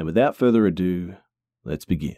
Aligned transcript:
And 0.00 0.06
without 0.06 0.34
further 0.34 0.66
ado, 0.66 1.16
let's 1.62 1.84
begin. 1.84 2.16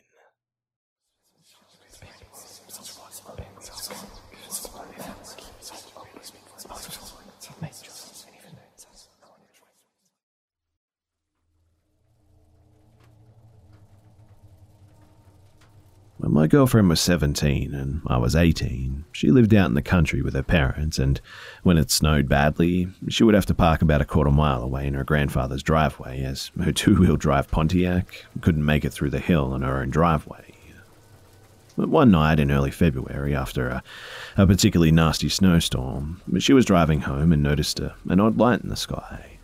When 16.18 16.31
my 16.42 16.48
girlfriend 16.48 16.88
was 16.88 17.00
17 17.00 17.72
and 17.72 18.02
I 18.08 18.18
was 18.18 18.34
18, 18.34 19.04
she 19.12 19.30
lived 19.30 19.54
out 19.54 19.68
in 19.68 19.74
the 19.74 19.80
country 19.80 20.22
with 20.22 20.34
her 20.34 20.42
parents, 20.42 20.98
and 20.98 21.20
when 21.62 21.78
it 21.78 21.88
snowed 21.88 22.28
badly, 22.28 22.88
she 23.08 23.22
would 23.22 23.36
have 23.36 23.46
to 23.46 23.54
park 23.54 23.80
about 23.80 24.00
a 24.00 24.04
quarter 24.04 24.32
mile 24.32 24.64
away 24.64 24.88
in 24.88 24.94
her 24.94 25.04
grandfather's 25.04 25.62
driveway 25.62 26.20
as 26.24 26.50
her 26.60 26.72
two 26.72 26.96
wheel 26.96 27.16
drive 27.16 27.48
Pontiac 27.48 28.26
couldn't 28.40 28.64
make 28.64 28.84
it 28.84 28.92
through 28.92 29.10
the 29.10 29.20
hill 29.20 29.52
on 29.52 29.62
her 29.62 29.80
own 29.80 29.90
driveway. 29.90 30.52
But 31.76 31.90
one 31.90 32.10
night 32.10 32.40
in 32.40 32.50
early 32.50 32.72
February, 32.72 33.36
after 33.36 33.68
a, 33.68 33.82
a 34.36 34.44
particularly 34.44 34.90
nasty 34.90 35.28
snowstorm, 35.28 36.22
she 36.40 36.52
was 36.52 36.64
driving 36.64 37.02
home 37.02 37.32
and 37.32 37.44
noticed 37.44 37.78
a, 37.78 37.94
an 38.08 38.18
odd 38.18 38.36
light 38.36 38.62
in 38.62 38.68
the 38.68 38.74
sky. 38.74 39.38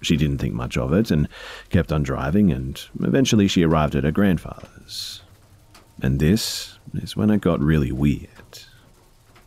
She 0.00 0.16
didn't 0.16 0.38
think 0.38 0.54
much 0.54 0.78
of 0.78 0.94
it 0.94 1.10
and 1.10 1.28
kept 1.68 1.92
on 1.92 2.02
driving, 2.02 2.50
and 2.50 2.82
eventually 3.02 3.46
she 3.46 3.62
arrived 3.62 3.94
at 3.94 4.04
her 4.04 4.10
grandfather's. 4.10 5.20
And 6.02 6.18
this 6.18 6.78
is 6.94 7.16
when 7.16 7.30
it 7.30 7.40
got 7.40 7.60
really 7.60 7.92
weird. 7.92 8.28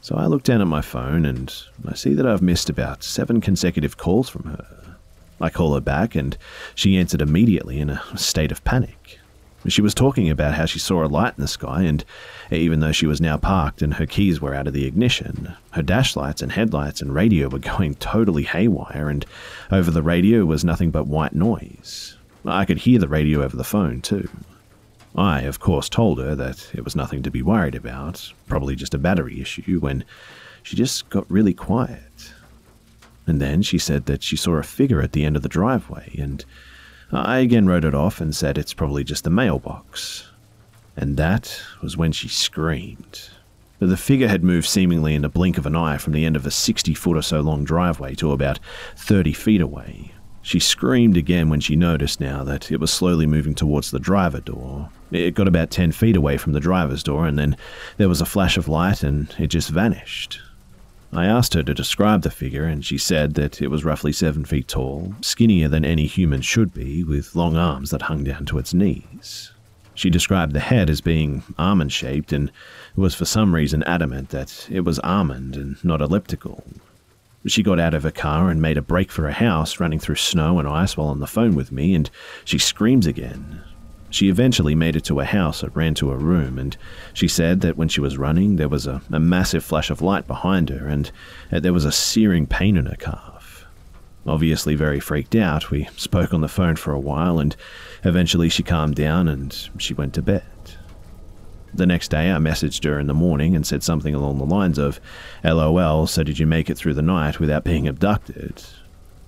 So 0.01 0.15
I 0.15 0.25
look 0.25 0.43
down 0.43 0.61
at 0.61 0.67
my 0.67 0.81
phone 0.81 1.25
and 1.25 1.53
I 1.87 1.95
see 1.95 2.13
that 2.13 2.27
I've 2.27 2.41
missed 2.41 2.69
about 2.69 3.03
seven 3.03 3.41
consecutive 3.41 3.97
calls 3.97 4.29
from 4.29 4.43
her. 4.43 4.97
I 5.39 5.49
call 5.49 5.73
her 5.73 5.81
back 5.81 6.15
and 6.15 6.37
she 6.75 6.97
answered 6.97 7.21
immediately 7.21 7.79
in 7.79 7.89
a 7.89 8.17
state 8.17 8.51
of 8.51 8.63
panic. 8.63 9.19
She 9.67 9.81
was 9.81 9.93
talking 9.93 10.29
about 10.29 10.55
how 10.55 10.65
she 10.65 10.79
saw 10.79 11.05
a 11.05 11.07
light 11.07 11.35
in 11.37 11.41
the 11.41 11.47
sky, 11.47 11.83
and 11.83 12.03
even 12.51 12.81
though 12.81 12.91
she 12.91 13.07
was 13.07 13.21
now 13.21 13.37
parked 13.37 13.81
and 13.81 13.93
her 13.93 14.05
keys 14.05 14.41
were 14.41 14.53
out 14.53 14.67
of 14.67 14.73
the 14.73 14.85
ignition, 14.85 15.53
her 15.71 15.81
dash 15.81 16.17
lights 16.17 16.41
and 16.41 16.51
headlights 16.51 17.01
and 17.01 17.15
radio 17.15 17.47
were 17.47 17.59
going 17.77 17.95
totally 17.95 18.43
haywire, 18.43 19.07
and 19.07 19.25
over 19.71 19.89
the 19.89 20.03
radio 20.03 20.43
was 20.43 20.65
nothing 20.65 20.91
but 20.91 21.07
white 21.07 21.33
noise. 21.33 22.17
I 22.45 22.65
could 22.65 22.79
hear 22.79 22.99
the 22.99 23.07
radio 23.07 23.41
over 23.41 23.55
the 23.55 23.63
phone, 23.63 24.01
too. 24.01 24.29
I, 25.15 25.41
of 25.41 25.59
course, 25.59 25.89
told 25.89 26.19
her 26.19 26.35
that 26.35 26.71
it 26.73 26.83
was 26.83 26.95
nothing 26.95 27.21
to 27.23 27.31
be 27.31 27.41
worried 27.41 27.75
about, 27.75 28.31
probably 28.47 28.75
just 28.75 28.93
a 28.93 28.97
battery 28.97 29.39
issue, 29.39 29.79
when 29.79 30.03
she 30.63 30.75
just 30.75 31.09
got 31.09 31.29
really 31.29 31.53
quiet. 31.53 32.33
And 33.27 33.39
then 33.39 33.61
she 33.61 33.77
said 33.77 34.05
that 34.07 34.23
she 34.23 34.35
saw 34.35 34.53
a 34.53 34.63
figure 34.63 35.01
at 35.01 35.11
the 35.11 35.23
end 35.23 35.35
of 35.35 35.43
the 35.43 35.49
driveway, 35.49 36.15
and 36.17 36.43
I 37.11 37.37
again 37.39 37.67
wrote 37.67 37.85
it 37.85 37.93
off 37.93 38.19
and 38.19 38.35
said 38.35 38.57
it's 38.57 38.73
probably 38.73 39.03
just 39.03 39.23
the 39.23 39.29
mailbox. 39.29 40.29
And 40.97 41.17
that 41.17 41.61
was 41.81 41.95
when 41.95 42.11
she 42.11 42.27
screamed. 42.27 43.29
The 43.79 43.97
figure 43.97 44.27
had 44.27 44.43
moved 44.43 44.67
seemingly 44.67 45.13
in 45.13 45.25
a 45.25 45.29
blink 45.29 45.57
of 45.57 45.65
an 45.65 45.75
eye 45.75 45.97
from 45.97 46.13
the 46.13 46.25
end 46.25 46.35
of 46.35 46.45
a 46.45 46.51
60 46.51 46.93
foot 46.93 47.17
or 47.17 47.21
so 47.21 47.41
long 47.41 47.63
driveway 47.65 48.15
to 48.15 48.31
about 48.31 48.59
30 48.95 49.33
feet 49.33 49.61
away, 49.61 50.12
she 50.43 50.59
screamed 50.59 51.17
again 51.17 51.49
when 51.49 51.61
she 51.61 51.75
noticed 51.75 52.19
now 52.19 52.43
that 52.43 52.71
it 52.71 52.79
was 52.79 52.91
slowly 52.91 53.25
moving 53.25 53.55
towards 53.55 53.89
the 53.89 53.97
driver 53.97 54.41
door. 54.41 54.89
It 55.09 55.33
got 55.33 55.47
about 55.47 55.71
10 55.71 55.93
feet 55.93 56.15
away 56.15 56.37
from 56.37 56.53
the 56.53 56.59
driver's 56.59 57.01
door, 57.01 57.25
and 57.25 57.39
then 57.39 57.57
there 57.97 58.09
was 58.09 58.21
a 58.21 58.25
flash 58.25 58.57
of 58.57 58.67
light 58.67 59.01
and 59.01 59.33
it 59.39 59.47
just 59.47 59.69
vanished. 59.69 60.39
I 61.13 61.25
asked 61.25 61.53
her 61.53 61.63
to 61.63 61.73
describe 61.73 62.23
the 62.23 62.31
figure, 62.31 62.65
and 62.65 62.83
she 62.83 62.97
said 62.97 63.35
that 63.35 63.61
it 63.61 63.69
was 63.69 63.85
roughly 63.85 64.11
7 64.11 64.45
feet 64.45 64.67
tall, 64.67 65.15
skinnier 65.21 65.69
than 65.69 65.85
any 65.85 66.07
human 66.07 66.41
should 66.41 66.73
be, 66.73 67.03
with 67.03 67.35
long 67.35 67.55
arms 67.55 67.91
that 67.91 68.03
hung 68.03 68.23
down 68.23 68.45
to 68.47 68.57
its 68.57 68.73
knees. 68.73 69.51
She 69.93 70.09
described 70.09 70.53
the 70.53 70.59
head 70.59 70.89
as 70.89 71.01
being 71.01 71.43
almond 71.57 71.93
shaped 71.93 72.33
and 72.33 72.51
was 72.95 73.13
for 73.13 73.25
some 73.25 73.53
reason 73.53 73.83
adamant 73.83 74.29
that 74.29 74.67
it 74.71 74.81
was 74.81 74.97
almond 74.99 75.55
and 75.55 75.83
not 75.85 76.01
elliptical. 76.01 76.63
She 77.45 77.63
got 77.63 77.79
out 77.79 77.93
of 77.93 78.03
her 78.03 78.11
car 78.11 78.49
and 78.49 78.61
made 78.61 78.77
a 78.77 78.81
break 78.81 79.11
for 79.11 79.23
her 79.23 79.31
house, 79.31 79.79
running 79.79 79.99
through 79.99 80.15
snow 80.15 80.59
and 80.59 80.67
ice 80.67 80.95
while 80.95 81.07
on 81.07 81.19
the 81.19 81.27
phone 81.27 81.55
with 81.55 81.71
me, 81.71 81.93
and 81.93 82.09
she 82.45 82.57
screams 82.57 83.05
again. 83.05 83.61
She 84.09 84.29
eventually 84.29 84.75
made 84.75 84.95
it 84.95 85.03
to 85.05 85.19
her 85.19 85.25
house 85.25 85.63
and 85.63 85.75
ran 85.75 85.95
to 85.95 86.09
her 86.09 86.17
room, 86.17 86.57
and 86.59 86.77
she 87.13 87.27
said 87.27 87.61
that 87.61 87.77
when 87.77 87.89
she 87.89 87.99
was 87.99 88.17
running, 88.17 88.55
there 88.55 88.69
was 88.69 88.87
a, 88.87 89.01
a 89.11 89.19
massive 89.19 89.63
flash 89.63 89.89
of 89.89 90.01
light 90.01 90.27
behind 90.27 90.69
her, 90.69 90.87
and 90.87 91.11
there 91.51 91.73
was 91.73 91.83
a 91.83 91.91
searing 91.91 92.45
pain 92.45 92.77
in 92.77 92.85
her 92.85 92.95
calf. 92.95 93.65
Obviously, 94.25 94.75
very 94.75 95.01
freaked 95.01 95.35
out, 95.35 95.69
we 95.69 95.89
spoke 95.97 96.33
on 96.33 96.41
the 96.41 96.47
phone 96.47 96.77
for 96.77 96.93
a 96.93 96.99
while, 96.99 97.39
and 97.39 97.57
eventually 98.05 98.47
she 98.47 98.63
calmed 98.63 98.95
down 98.95 99.27
and 99.27 99.69
she 99.77 99.93
went 99.93 100.13
to 100.13 100.21
bed. 100.21 100.43
The 101.73 101.85
next 101.85 102.09
day, 102.09 102.31
I 102.31 102.37
messaged 102.37 102.83
her 102.83 102.99
in 102.99 103.07
the 103.07 103.13
morning 103.13 103.55
and 103.55 103.65
said 103.65 103.83
something 103.83 104.13
along 104.13 104.37
the 104.37 104.45
lines 104.45 104.77
of, 104.77 104.99
LOL, 105.43 106.05
so 106.05 106.23
did 106.23 106.37
you 106.37 106.45
make 106.45 106.69
it 106.69 106.77
through 106.77 106.93
the 106.93 107.01
night 107.01 107.39
without 107.39 107.63
being 107.63 107.87
abducted? 107.87 108.63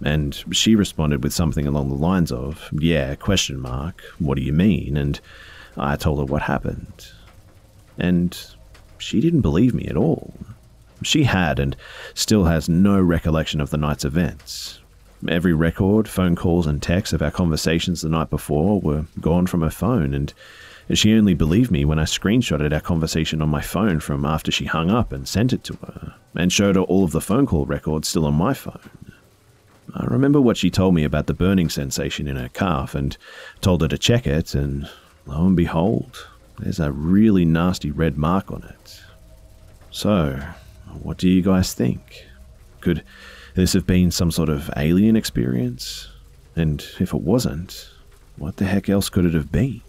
And 0.04 0.44
she 0.52 0.76
responded 0.76 1.24
with 1.24 1.34
something 1.34 1.66
along 1.66 1.90
the 1.90 1.96
lines 1.96 2.32
of, 2.32 2.70
Yeah, 2.72 3.16
question 3.16 3.60
mark, 3.60 4.02
what 4.20 4.38
do 4.38 4.44
you 4.44 4.54
mean? 4.54 4.96
And 4.96 5.20
I 5.76 5.96
told 5.96 6.20
her 6.20 6.26
what 6.26 6.44
happened. 6.44 7.08
And 7.98 8.38
she 8.98 9.22
didn't 9.22 9.42
believe 9.42 9.74
me 9.74 9.88
at 9.88 9.98
all. 9.98 10.34
She 11.02 11.24
had 11.24 11.60
and 11.60 11.76
still 12.14 12.46
has 12.46 12.70
no 12.70 13.00
recollection 13.02 13.59
of 13.59 13.70
the 13.70 13.78
night's 13.78 14.06
events. 14.06 14.80
Every 15.28 15.53
record, 15.53 16.08
phone 16.08 16.36
calls, 16.36 16.68
and 16.68 16.82
texts 16.82 17.14
of 17.14 17.22
our 17.22 17.32
conversations 17.32 18.02
the 18.02 18.09
night 18.09 18.30
before 18.30 18.80
were 18.80 19.06
gone 19.20 19.48
from 19.48 19.62
her 19.62 19.70
phone, 19.70 20.14
and 20.14 20.34
she 20.93 21.14
only 21.14 21.34
believed 21.34 21.72
me 21.72 21.84
when 21.84 21.97
I 21.97 22.03
screenshotted 22.03 22.72
our 22.72 22.79
conversation 22.79 23.41
on 23.41 23.49
my 23.49 23.61
phone 23.61 23.99
from 23.99 24.23
after 24.23 24.52
she 24.52 24.66
hung 24.66 24.91
up 24.91 25.11
and 25.11 25.28
sent 25.28 25.52
it 25.52 25.64
to 25.66 25.73
her, 25.76 26.16
and 26.35 26.52
showed 26.53 26.76
her 26.76 26.84
all 26.84 27.03
of 27.03 27.11
the 27.11 27.22
phone 27.22 27.46
call 27.46 27.66
records 27.66 28.08
still 28.08 28.26
on 28.26 28.35
my 28.35 28.53
phone. 28.53 29.14
I 29.93 30.05
remember 30.05 30.41
what 30.41 30.58
she 30.58 30.70
told 30.70 30.93
me 30.93 31.03
about 31.03 31.28
the 31.28 31.34
burning 31.34 31.70
sensation 31.70 32.28
in 32.28 32.35
her 32.35 32.49
calf 32.49 32.96
and 32.96 33.17
told 33.61 33.82
her 33.82 33.87
to 33.87 33.97
check 33.97 34.28
it, 34.28 34.53
and 34.53 34.90
lo 35.26 35.47
and 35.47 35.55
behold, 35.55 36.28
there's 36.59 36.79
a 36.79 36.91
really 36.91 37.46
nasty 37.46 37.91
red 37.91 38.17
mark 38.17 38.52
on 38.52 38.64
it. 38.64 39.02
So, 39.91 40.40
what 41.02 41.17
do 41.17 41.29
you 41.29 41.41
guys 41.41 41.73
think? 41.73 42.28
Could 42.81 43.03
this 43.55 43.73
have 43.73 43.88
been 43.88 44.11
some 44.11 44.31
sort 44.31 44.49
of 44.49 44.70
alien 44.76 45.16
experience? 45.16 46.09
And 46.55 46.85
if 46.99 47.14
it 47.14 47.22
wasn't, 47.22 47.90
what 48.38 48.58
the 48.58 48.66
heck 48.66 48.90
else 48.90 49.09
could 49.09 49.26
it 49.26 49.34
have 49.34 49.52
been? 49.52 49.81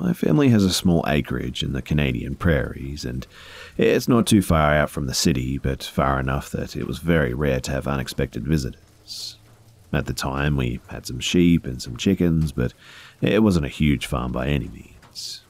My 0.00 0.14
family 0.14 0.48
has 0.48 0.64
a 0.64 0.72
small 0.72 1.04
acreage 1.06 1.62
in 1.62 1.74
the 1.74 1.82
Canadian 1.82 2.34
prairies, 2.34 3.04
and 3.04 3.26
it's 3.76 4.08
not 4.08 4.26
too 4.26 4.40
far 4.40 4.72
out 4.72 4.88
from 4.88 5.06
the 5.06 5.12
city, 5.12 5.58
but 5.58 5.84
far 5.84 6.18
enough 6.18 6.48
that 6.52 6.74
it 6.74 6.86
was 6.86 6.98
very 6.98 7.34
rare 7.34 7.60
to 7.60 7.70
have 7.70 7.86
unexpected 7.86 8.46
visitors. 8.46 9.36
At 9.92 10.06
the 10.06 10.14
time, 10.14 10.56
we 10.56 10.80
had 10.86 11.04
some 11.04 11.20
sheep 11.20 11.66
and 11.66 11.82
some 11.82 11.98
chickens, 11.98 12.50
but 12.50 12.72
it 13.20 13.42
wasn't 13.42 13.66
a 13.66 13.68
huge 13.68 14.06
farm 14.06 14.32
by 14.32 14.46
any 14.46 14.68
means. 14.68 15.42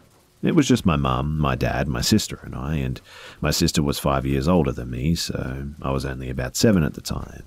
It 0.42 0.56
was 0.56 0.66
just 0.66 0.84
my 0.84 0.96
mum, 0.96 1.38
my 1.38 1.54
dad, 1.54 1.86
my 1.86 2.00
sister, 2.00 2.40
and 2.42 2.56
I, 2.56 2.74
and 2.74 3.00
my 3.40 3.52
sister 3.52 3.84
was 3.84 4.00
five 4.00 4.26
years 4.26 4.48
older 4.48 4.72
than 4.72 4.90
me, 4.90 5.14
so 5.14 5.68
I 5.80 5.92
was 5.92 6.04
only 6.04 6.28
about 6.28 6.56
seven 6.56 6.82
at 6.82 6.94
the 6.94 7.00
time. 7.00 7.44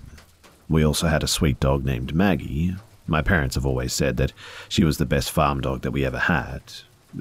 We 0.69 0.85
also 0.85 1.07
had 1.07 1.23
a 1.23 1.27
sweet 1.27 1.59
dog 1.59 1.83
named 1.83 2.15
Maggie. 2.15 2.75
My 3.07 3.21
parents 3.21 3.55
have 3.55 3.65
always 3.65 3.91
said 3.91 4.15
that 4.17 4.31
she 4.69 4.85
was 4.85 5.00
the 5.00 5.05
best 5.05 5.31
farm 5.31 5.59
dog 5.59 5.81
that 5.81 5.91
we 5.91 6.05
ever 6.05 6.19
had. 6.19 6.61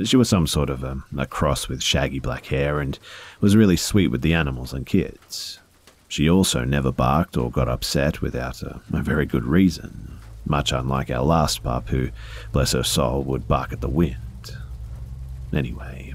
She 0.04 0.16
was 0.16 0.28
some 0.28 0.46
sort 0.46 0.70
of 0.70 0.82
a, 0.82 1.02
a 1.16 1.26
cross 1.26 1.68
with 1.68 1.82
shaggy 1.82 2.18
black 2.18 2.46
hair 2.46 2.80
and 2.80 2.98
was 3.40 3.56
really 3.56 3.76
sweet 3.76 4.08
with 4.08 4.22
the 4.22 4.34
animals 4.34 4.72
and 4.72 4.86
kids. 4.86 5.60
She 6.08 6.28
also 6.28 6.64
never 6.64 6.92
barked 6.92 7.36
or 7.36 7.50
got 7.50 7.68
upset 7.68 8.20
without 8.22 8.62
a, 8.62 8.80
a 8.92 9.02
very 9.02 9.26
good 9.26 9.44
reason, 9.44 10.18
much 10.46 10.72
unlike 10.72 11.10
our 11.10 11.24
last 11.24 11.62
pup, 11.62 11.88
who, 11.88 12.10
bless 12.52 12.72
her 12.72 12.82
soul, 12.82 13.22
would 13.24 13.48
bark 13.48 13.72
at 13.72 13.80
the 13.80 13.88
wind. 13.88 14.56
Anyway, 15.52 16.14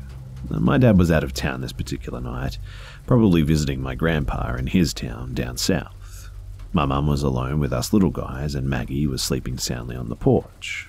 my 0.49 0.77
dad 0.77 0.97
was 0.97 1.11
out 1.11 1.23
of 1.23 1.33
town 1.33 1.61
this 1.61 1.73
particular 1.73 2.19
night, 2.19 2.57
probably 3.05 3.41
visiting 3.41 3.81
my 3.81 3.95
grandpa 3.95 4.55
in 4.55 4.67
his 4.67 4.93
town 4.93 5.33
down 5.33 5.57
south. 5.57 6.29
My 6.73 6.85
mum 6.85 7.07
was 7.07 7.23
alone 7.23 7.59
with 7.59 7.73
us 7.73 7.93
little 7.93 8.09
guys, 8.09 8.55
and 8.55 8.69
Maggie 8.69 9.07
was 9.07 9.21
sleeping 9.21 9.57
soundly 9.57 9.95
on 9.95 10.09
the 10.09 10.15
porch. 10.15 10.87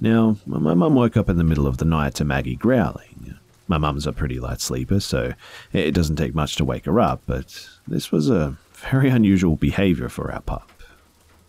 Now, 0.00 0.36
my 0.46 0.74
mum 0.74 0.94
woke 0.94 1.16
up 1.16 1.28
in 1.28 1.36
the 1.36 1.44
middle 1.44 1.66
of 1.66 1.76
the 1.76 1.84
night 1.84 2.14
to 2.14 2.24
Maggie 2.24 2.56
growling. 2.56 3.36
My 3.68 3.78
mum's 3.78 4.06
a 4.06 4.12
pretty 4.12 4.40
light 4.40 4.60
sleeper, 4.60 4.98
so 4.98 5.34
it 5.72 5.92
doesn't 5.92 6.16
take 6.16 6.34
much 6.34 6.56
to 6.56 6.64
wake 6.64 6.86
her 6.86 6.98
up, 6.98 7.20
but 7.26 7.68
this 7.86 8.10
was 8.10 8.28
a 8.30 8.56
very 8.74 9.10
unusual 9.10 9.56
behavior 9.56 10.08
for 10.08 10.32
our 10.32 10.40
pup. 10.40 10.70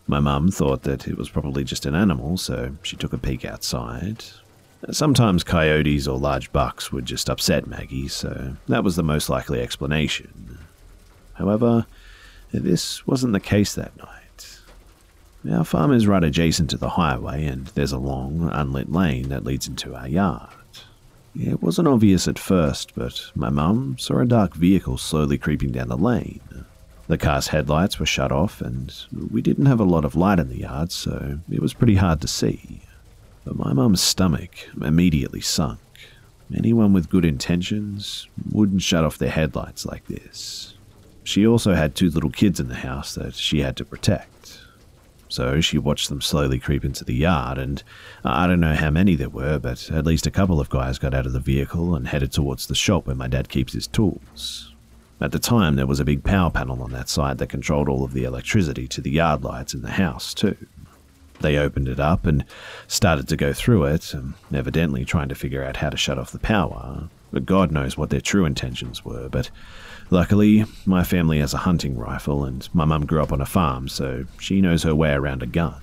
My 0.06 0.20
mum 0.20 0.50
thought 0.50 0.82
that 0.82 1.08
it 1.08 1.16
was 1.16 1.30
probably 1.30 1.64
just 1.64 1.86
an 1.86 1.94
animal, 1.94 2.36
so 2.36 2.76
she 2.82 2.96
took 2.96 3.12
a 3.12 3.18
peek 3.18 3.44
outside. 3.44 4.24
Sometimes 4.90 5.44
coyotes 5.44 6.06
or 6.06 6.18
large 6.18 6.52
bucks 6.52 6.92
would 6.92 7.06
just 7.06 7.30
upset 7.30 7.66
Maggie, 7.66 8.08
so 8.08 8.56
that 8.68 8.84
was 8.84 8.96
the 8.96 9.02
most 9.02 9.28
likely 9.28 9.60
explanation. 9.60 10.58
However, 11.34 11.86
this 12.52 13.06
wasn't 13.06 13.32
the 13.32 13.40
case 13.40 13.74
that 13.74 13.96
night. 13.96 14.21
Our 15.50 15.64
farm 15.64 15.92
is 15.92 16.06
right 16.06 16.22
adjacent 16.22 16.70
to 16.70 16.76
the 16.76 16.90
highway, 16.90 17.44
and 17.46 17.66
there's 17.68 17.92
a 17.92 17.98
long, 17.98 18.48
unlit 18.52 18.92
lane 18.92 19.28
that 19.30 19.44
leads 19.44 19.66
into 19.66 19.94
our 19.94 20.06
yard. 20.06 20.50
It 21.34 21.62
wasn't 21.62 21.88
obvious 21.88 22.28
at 22.28 22.38
first, 22.38 22.94
but 22.94 23.32
my 23.34 23.48
mum 23.48 23.96
saw 23.98 24.18
a 24.18 24.26
dark 24.26 24.54
vehicle 24.54 24.98
slowly 24.98 25.38
creeping 25.38 25.72
down 25.72 25.88
the 25.88 25.96
lane. 25.96 26.40
The 27.08 27.18
car's 27.18 27.48
headlights 27.48 27.98
were 27.98 28.06
shut 28.06 28.30
off, 28.30 28.60
and 28.60 28.94
we 29.30 29.42
didn't 29.42 29.66
have 29.66 29.80
a 29.80 29.84
lot 29.84 30.04
of 30.04 30.14
light 30.14 30.38
in 30.38 30.48
the 30.48 30.60
yard, 30.60 30.92
so 30.92 31.40
it 31.50 31.60
was 31.60 31.74
pretty 31.74 31.96
hard 31.96 32.20
to 32.20 32.28
see. 32.28 32.82
But 33.44 33.56
my 33.56 33.72
mum's 33.72 34.00
stomach 34.00 34.50
immediately 34.80 35.40
sunk. 35.40 35.80
Anyone 36.54 36.92
with 36.92 37.10
good 37.10 37.24
intentions 37.24 38.28
wouldn't 38.50 38.82
shut 38.82 39.04
off 39.04 39.18
their 39.18 39.30
headlights 39.30 39.84
like 39.86 40.06
this. 40.06 40.74
She 41.24 41.46
also 41.46 41.74
had 41.74 41.94
two 41.94 42.10
little 42.10 42.30
kids 42.30 42.60
in 42.60 42.68
the 42.68 42.74
house 42.74 43.14
that 43.14 43.34
she 43.34 43.60
had 43.60 43.76
to 43.78 43.84
protect. 43.84 44.31
So 45.32 45.62
she 45.62 45.78
watched 45.78 46.10
them 46.10 46.20
slowly 46.20 46.58
creep 46.58 46.84
into 46.84 47.06
the 47.06 47.14
yard, 47.14 47.56
and 47.56 47.82
I 48.22 48.46
don't 48.46 48.60
know 48.60 48.74
how 48.74 48.90
many 48.90 49.14
there 49.14 49.30
were, 49.30 49.58
but 49.58 49.90
at 49.90 50.04
least 50.04 50.26
a 50.26 50.30
couple 50.30 50.60
of 50.60 50.68
guys 50.68 50.98
got 50.98 51.14
out 51.14 51.24
of 51.24 51.32
the 51.32 51.40
vehicle 51.40 51.94
and 51.94 52.06
headed 52.06 52.32
towards 52.32 52.66
the 52.66 52.74
shop 52.74 53.06
where 53.06 53.16
my 53.16 53.28
dad 53.28 53.48
keeps 53.48 53.72
his 53.72 53.86
tools. 53.86 54.74
At 55.22 55.32
the 55.32 55.38
time, 55.38 55.76
there 55.76 55.86
was 55.86 56.00
a 56.00 56.04
big 56.04 56.22
power 56.22 56.50
panel 56.50 56.82
on 56.82 56.92
that 56.92 57.08
side 57.08 57.38
that 57.38 57.48
controlled 57.48 57.88
all 57.88 58.04
of 58.04 58.12
the 58.12 58.24
electricity 58.24 58.86
to 58.88 59.00
the 59.00 59.10
yard 59.10 59.42
lights 59.42 59.72
in 59.72 59.80
the 59.80 59.92
house, 59.92 60.34
too. 60.34 60.58
They 61.40 61.56
opened 61.56 61.88
it 61.88 61.98
up 61.98 62.26
and 62.26 62.44
started 62.86 63.26
to 63.28 63.36
go 63.36 63.54
through 63.54 63.84
it, 63.84 64.14
um, 64.14 64.34
evidently 64.52 65.06
trying 65.06 65.30
to 65.30 65.34
figure 65.34 65.64
out 65.64 65.78
how 65.78 65.88
to 65.88 65.96
shut 65.96 66.18
off 66.18 66.30
the 66.30 66.38
power. 66.40 67.08
But 67.32 67.46
God 67.46 67.72
knows 67.72 67.96
what 67.96 68.10
their 68.10 68.20
true 68.20 68.44
intentions 68.44 69.02
were, 69.02 69.30
but 69.30 69.50
Luckily, 70.12 70.66
my 70.84 71.04
family 71.04 71.38
has 71.38 71.54
a 71.54 71.64
hunting 71.64 71.96
rifle, 71.96 72.44
and 72.44 72.68
my 72.74 72.84
mum 72.84 73.06
grew 73.06 73.22
up 73.22 73.32
on 73.32 73.40
a 73.40 73.46
farm, 73.46 73.88
so 73.88 74.26
she 74.38 74.60
knows 74.60 74.82
her 74.82 74.94
way 74.94 75.12
around 75.12 75.42
a 75.42 75.46
gun. 75.46 75.80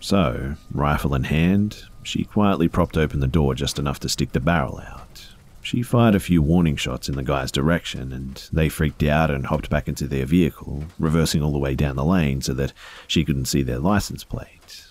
So, 0.00 0.54
rifle 0.72 1.14
in 1.14 1.24
hand, 1.24 1.84
she 2.02 2.24
quietly 2.24 2.66
propped 2.66 2.96
open 2.96 3.20
the 3.20 3.26
door 3.26 3.54
just 3.54 3.78
enough 3.78 4.00
to 4.00 4.08
stick 4.08 4.32
the 4.32 4.40
barrel 4.40 4.82
out. 4.88 5.26
She 5.60 5.82
fired 5.82 6.14
a 6.14 6.18
few 6.18 6.40
warning 6.40 6.76
shots 6.76 7.10
in 7.10 7.14
the 7.14 7.22
guy's 7.22 7.52
direction, 7.52 8.10
and 8.10 8.42
they 8.54 8.70
freaked 8.70 9.02
out 9.02 9.30
and 9.30 9.44
hopped 9.44 9.68
back 9.68 9.86
into 9.86 10.06
their 10.06 10.24
vehicle, 10.24 10.84
reversing 10.98 11.42
all 11.42 11.52
the 11.52 11.58
way 11.58 11.74
down 11.74 11.96
the 11.96 12.06
lane 12.06 12.40
so 12.40 12.54
that 12.54 12.72
she 13.06 13.22
couldn't 13.22 13.44
see 13.44 13.62
their 13.62 13.78
license 13.78 14.24
plate. 14.24 14.86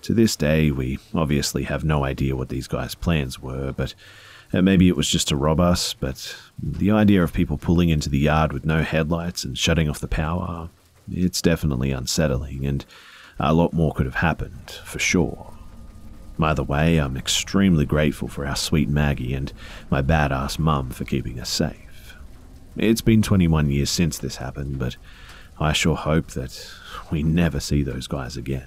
To 0.00 0.14
this 0.14 0.34
day, 0.34 0.70
we 0.70 0.98
obviously 1.14 1.64
have 1.64 1.84
no 1.84 2.04
idea 2.04 2.36
what 2.36 2.48
these 2.48 2.68
guys' 2.68 2.94
plans 2.94 3.42
were, 3.42 3.72
but 3.72 3.94
uh, 4.52 4.62
maybe 4.62 4.88
it 4.88 4.96
was 4.96 5.08
just 5.08 5.28
to 5.28 5.36
rob 5.36 5.60
us, 5.60 5.94
but 5.94 6.36
the 6.62 6.90
idea 6.90 7.22
of 7.22 7.32
people 7.32 7.58
pulling 7.58 7.88
into 7.88 8.08
the 8.08 8.18
yard 8.18 8.52
with 8.52 8.64
no 8.64 8.82
headlights 8.82 9.44
and 9.44 9.58
shutting 9.58 9.88
off 9.88 10.00
the 10.00 10.08
power, 10.08 10.70
it's 11.10 11.42
definitely 11.42 11.90
unsettling, 11.90 12.64
and 12.64 12.84
a 13.38 13.52
lot 13.52 13.72
more 13.72 13.92
could 13.92 14.06
have 14.06 14.16
happened, 14.16 14.70
for 14.84 14.98
sure. 14.98 15.52
Either 16.40 16.62
way, 16.62 16.98
I'm 16.98 17.16
extremely 17.16 17.86
grateful 17.86 18.28
for 18.28 18.46
our 18.46 18.56
sweet 18.56 18.88
Maggie 18.88 19.34
and 19.34 19.52
my 19.90 20.02
badass 20.02 20.58
mum 20.58 20.90
for 20.90 21.04
keeping 21.04 21.40
us 21.40 21.48
safe. 21.48 22.16
It's 22.76 23.00
been 23.00 23.22
21 23.22 23.70
years 23.70 23.90
since 23.90 24.18
this 24.18 24.36
happened, 24.36 24.78
but 24.78 24.96
I 25.58 25.72
sure 25.72 25.96
hope 25.96 26.28
that 26.32 26.70
we 27.10 27.22
never 27.22 27.58
see 27.58 27.82
those 27.82 28.06
guys 28.06 28.36
again. 28.36 28.66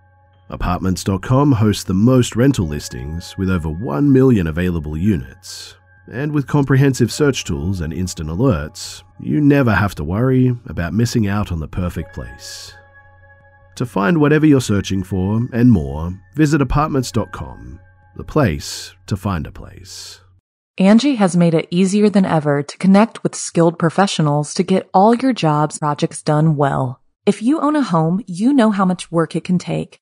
Apartments.com 0.51 1.53
hosts 1.53 1.85
the 1.85 1.93
most 1.93 2.35
rental 2.35 2.67
listings 2.67 3.37
with 3.37 3.49
over 3.49 3.69
1 3.69 4.11
million 4.11 4.47
available 4.47 4.97
units. 4.97 5.77
And 6.11 6.33
with 6.33 6.45
comprehensive 6.45 7.09
search 7.09 7.45
tools 7.45 7.79
and 7.79 7.93
instant 7.93 8.29
alerts, 8.29 9.01
you 9.17 9.39
never 9.39 9.73
have 9.73 9.95
to 9.95 10.03
worry 10.03 10.53
about 10.65 10.93
missing 10.93 11.25
out 11.25 11.53
on 11.53 11.61
the 11.61 11.69
perfect 11.69 12.13
place. 12.13 12.73
To 13.75 13.85
find 13.85 14.19
whatever 14.19 14.45
you're 14.45 14.59
searching 14.59 15.03
for 15.03 15.47
and 15.53 15.71
more, 15.71 16.19
visit 16.35 16.61
apartments.com, 16.61 17.79
the 18.17 18.25
place 18.25 18.93
to 19.07 19.15
find 19.15 19.47
a 19.47 19.53
place. 19.53 20.19
Angi 20.77 21.15
has 21.15 21.37
made 21.37 21.53
it 21.53 21.69
easier 21.71 22.09
than 22.09 22.25
ever 22.25 22.61
to 22.61 22.77
connect 22.77 23.23
with 23.23 23.35
skilled 23.35 23.79
professionals 23.79 24.53
to 24.55 24.63
get 24.63 24.89
all 24.93 25.15
your 25.15 25.31
jobs 25.31 25.79
projects 25.79 26.21
done 26.21 26.57
well. 26.57 26.99
If 27.25 27.41
you 27.41 27.61
own 27.61 27.77
a 27.77 27.83
home, 27.83 28.21
you 28.27 28.51
know 28.51 28.71
how 28.71 28.83
much 28.83 29.09
work 29.09 29.37
it 29.37 29.45
can 29.45 29.57
take 29.57 30.01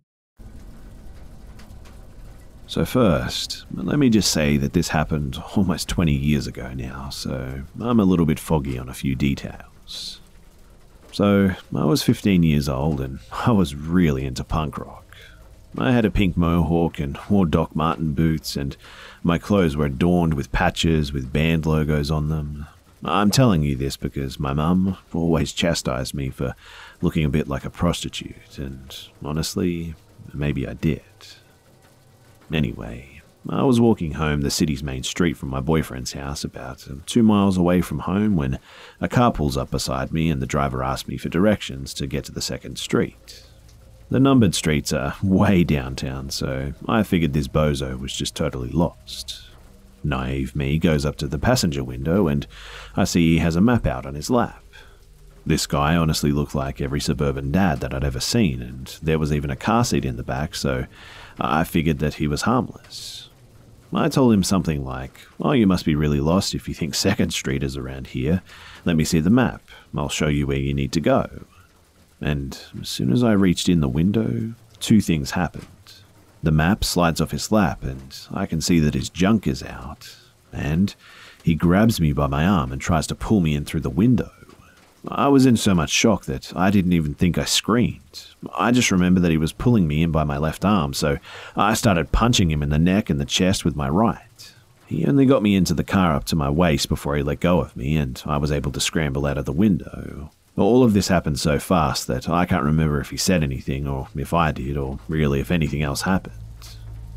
So, 2.71 2.85
first, 2.85 3.65
let 3.73 3.99
me 3.99 4.09
just 4.09 4.31
say 4.31 4.55
that 4.55 4.71
this 4.71 4.87
happened 4.87 5.37
almost 5.57 5.89
20 5.89 6.13
years 6.13 6.47
ago 6.47 6.73
now, 6.73 7.09
so 7.09 7.63
I'm 7.81 7.99
a 7.99 8.05
little 8.05 8.25
bit 8.25 8.39
foggy 8.39 8.79
on 8.79 8.87
a 8.87 8.93
few 8.93 9.13
details. 9.13 10.21
So, 11.11 11.51
I 11.75 11.83
was 11.83 12.01
15 12.01 12.43
years 12.43 12.69
old 12.69 13.01
and 13.01 13.19
I 13.45 13.51
was 13.51 13.75
really 13.75 14.23
into 14.25 14.45
punk 14.45 14.77
rock. 14.77 15.17
I 15.77 15.91
had 15.91 16.05
a 16.05 16.09
pink 16.09 16.37
mohawk 16.37 16.97
and 16.97 17.19
wore 17.29 17.45
Doc 17.45 17.75
Marten 17.75 18.13
boots, 18.13 18.55
and 18.55 18.77
my 19.21 19.37
clothes 19.37 19.75
were 19.75 19.85
adorned 19.85 20.35
with 20.35 20.53
patches 20.53 21.11
with 21.11 21.33
band 21.33 21.65
logos 21.65 22.09
on 22.09 22.29
them. 22.29 22.67
I'm 23.03 23.31
telling 23.31 23.63
you 23.63 23.75
this 23.75 23.97
because 23.97 24.39
my 24.39 24.53
mum 24.53 24.95
always 25.13 25.51
chastised 25.51 26.13
me 26.13 26.29
for 26.29 26.55
looking 27.01 27.25
a 27.25 27.29
bit 27.29 27.49
like 27.49 27.65
a 27.65 27.69
prostitute, 27.69 28.57
and 28.57 28.95
honestly, 29.21 29.93
maybe 30.33 30.65
I 30.65 30.73
did. 30.73 31.01
Anyway, 32.53 33.21
I 33.49 33.63
was 33.63 33.79
walking 33.79 34.13
home 34.13 34.41
the 34.41 34.51
city's 34.51 34.83
main 34.83 35.03
street 35.03 35.37
from 35.37 35.49
my 35.49 35.61
boyfriend's 35.61 36.13
house, 36.13 36.43
about 36.43 36.87
uh, 36.89 36.95
two 37.05 37.23
miles 37.23 37.57
away 37.57 37.81
from 37.81 37.99
home, 37.99 38.35
when 38.35 38.59
a 38.99 39.07
car 39.07 39.31
pulls 39.31 39.57
up 39.57 39.71
beside 39.71 40.11
me 40.11 40.29
and 40.29 40.41
the 40.41 40.47
driver 40.47 40.83
asks 40.83 41.07
me 41.07 41.17
for 41.17 41.29
directions 41.29 41.93
to 41.95 42.07
get 42.07 42.25
to 42.25 42.31
the 42.31 42.41
second 42.41 42.77
street. 42.77 43.43
The 44.09 44.19
numbered 44.19 44.53
streets 44.53 44.91
are 44.91 45.15
way 45.23 45.63
downtown, 45.63 46.29
so 46.29 46.73
I 46.87 47.03
figured 47.03 47.33
this 47.33 47.47
bozo 47.47 47.99
was 47.99 48.13
just 48.13 48.35
totally 48.35 48.69
lost. 48.69 49.41
Naive 50.03 50.55
me 50.55 50.77
goes 50.77 51.05
up 51.05 51.15
to 51.17 51.27
the 51.27 51.39
passenger 51.39 51.83
window 51.83 52.27
and 52.27 52.47
I 52.95 53.03
see 53.03 53.33
he 53.33 53.37
has 53.37 53.55
a 53.55 53.61
map 53.61 53.85
out 53.85 54.05
on 54.05 54.15
his 54.15 54.31
lap. 54.31 54.63
This 55.45 55.65
guy 55.65 55.95
honestly 55.95 56.31
looked 56.31 56.53
like 56.53 56.81
every 56.81 56.99
suburban 56.99 57.51
dad 57.51 57.79
that 57.79 57.93
I'd 57.95 58.03
ever 58.03 58.19
seen, 58.19 58.61
and 58.61 58.87
there 59.01 59.17
was 59.17 59.33
even 59.33 59.49
a 59.49 59.55
car 59.55 59.83
seat 59.83 60.05
in 60.05 60.15
the 60.15 60.23
back, 60.23 60.53
so 60.53 60.85
I 61.43 61.63
figured 61.63 61.99
that 61.99 62.15
he 62.15 62.27
was 62.27 62.43
harmless. 62.43 63.29
I 63.93 64.07
told 64.07 64.33
him 64.33 64.43
something 64.43 64.85
like, 64.85 65.19
Oh, 65.39 65.51
you 65.51 65.67
must 65.67 65.85
be 65.85 65.95
really 65.95 66.21
lost 66.21 66.55
if 66.55 66.67
you 66.67 66.73
think 66.73 66.93
2nd 66.93 67.31
Street 67.31 67.63
is 67.63 67.75
around 67.75 68.07
here. 68.07 68.41
Let 68.85 68.95
me 68.95 69.03
see 69.03 69.19
the 69.19 69.29
map. 69.29 69.61
I'll 69.95 70.09
show 70.09 70.27
you 70.27 70.47
where 70.47 70.57
you 70.57 70.73
need 70.73 70.91
to 70.93 71.01
go. 71.01 71.45
And 72.21 72.57
as 72.79 72.87
soon 72.87 73.11
as 73.11 73.23
I 73.23 73.33
reached 73.33 73.67
in 73.67 73.81
the 73.81 73.89
window, 73.89 74.53
two 74.79 75.01
things 75.01 75.31
happened. 75.31 75.65
The 76.43 76.51
map 76.51 76.83
slides 76.83 77.19
off 77.19 77.31
his 77.31 77.51
lap, 77.51 77.83
and 77.83 78.17
I 78.31 78.45
can 78.45 78.61
see 78.61 78.79
that 78.79 78.93
his 78.93 79.09
junk 79.09 79.45
is 79.45 79.61
out. 79.63 80.15
And 80.53 80.95
he 81.43 81.55
grabs 81.55 81.99
me 81.99 82.13
by 82.13 82.27
my 82.27 82.45
arm 82.45 82.71
and 82.71 82.81
tries 82.81 83.07
to 83.07 83.15
pull 83.15 83.41
me 83.41 83.55
in 83.55 83.65
through 83.65 83.81
the 83.81 83.89
window. 83.89 84.31
I 85.07 85.29
was 85.29 85.47
in 85.47 85.57
so 85.57 85.73
much 85.73 85.89
shock 85.89 86.25
that 86.25 86.55
I 86.55 86.69
didn't 86.69 86.93
even 86.93 87.15
think 87.15 87.37
I 87.37 87.45
screamed. 87.45 88.27
I 88.55 88.71
just 88.71 88.91
remember 88.91 89.19
that 89.21 89.31
he 89.31 89.37
was 89.37 89.51
pulling 89.51 89.87
me 89.87 90.03
in 90.03 90.11
by 90.11 90.23
my 90.23 90.37
left 90.37 90.63
arm, 90.63 90.93
so 90.93 91.17
I 91.55 91.73
started 91.73 92.11
punching 92.11 92.51
him 92.51 92.61
in 92.61 92.69
the 92.69 92.77
neck 92.77 93.09
and 93.09 93.19
the 93.19 93.25
chest 93.25 93.65
with 93.65 93.75
my 93.75 93.89
right. 93.89 94.53
He 94.85 95.05
only 95.05 95.25
got 95.25 95.41
me 95.41 95.55
into 95.55 95.73
the 95.73 95.83
car 95.83 96.13
up 96.13 96.25
to 96.25 96.35
my 96.35 96.49
waist 96.49 96.89
before 96.89 97.15
he 97.15 97.23
let 97.23 97.39
go 97.39 97.61
of 97.61 97.75
me, 97.75 97.95
and 97.95 98.21
I 98.25 98.37
was 98.37 98.51
able 98.51 98.71
to 98.73 98.79
scramble 98.79 99.25
out 99.25 99.37
of 99.37 99.45
the 99.45 99.53
window. 99.53 100.31
All 100.57 100.83
of 100.83 100.93
this 100.93 101.07
happened 101.07 101.39
so 101.39 101.57
fast 101.57 102.07
that 102.07 102.29
I 102.29 102.45
can't 102.45 102.63
remember 102.63 102.99
if 102.99 103.09
he 103.09 103.17
said 103.17 103.41
anything, 103.41 103.87
or 103.87 104.09
if 104.15 104.33
I 104.33 104.51
did, 104.51 104.77
or 104.77 104.99
really 105.07 105.39
if 105.39 105.49
anything 105.49 105.81
else 105.81 106.01
happened. 106.01 106.35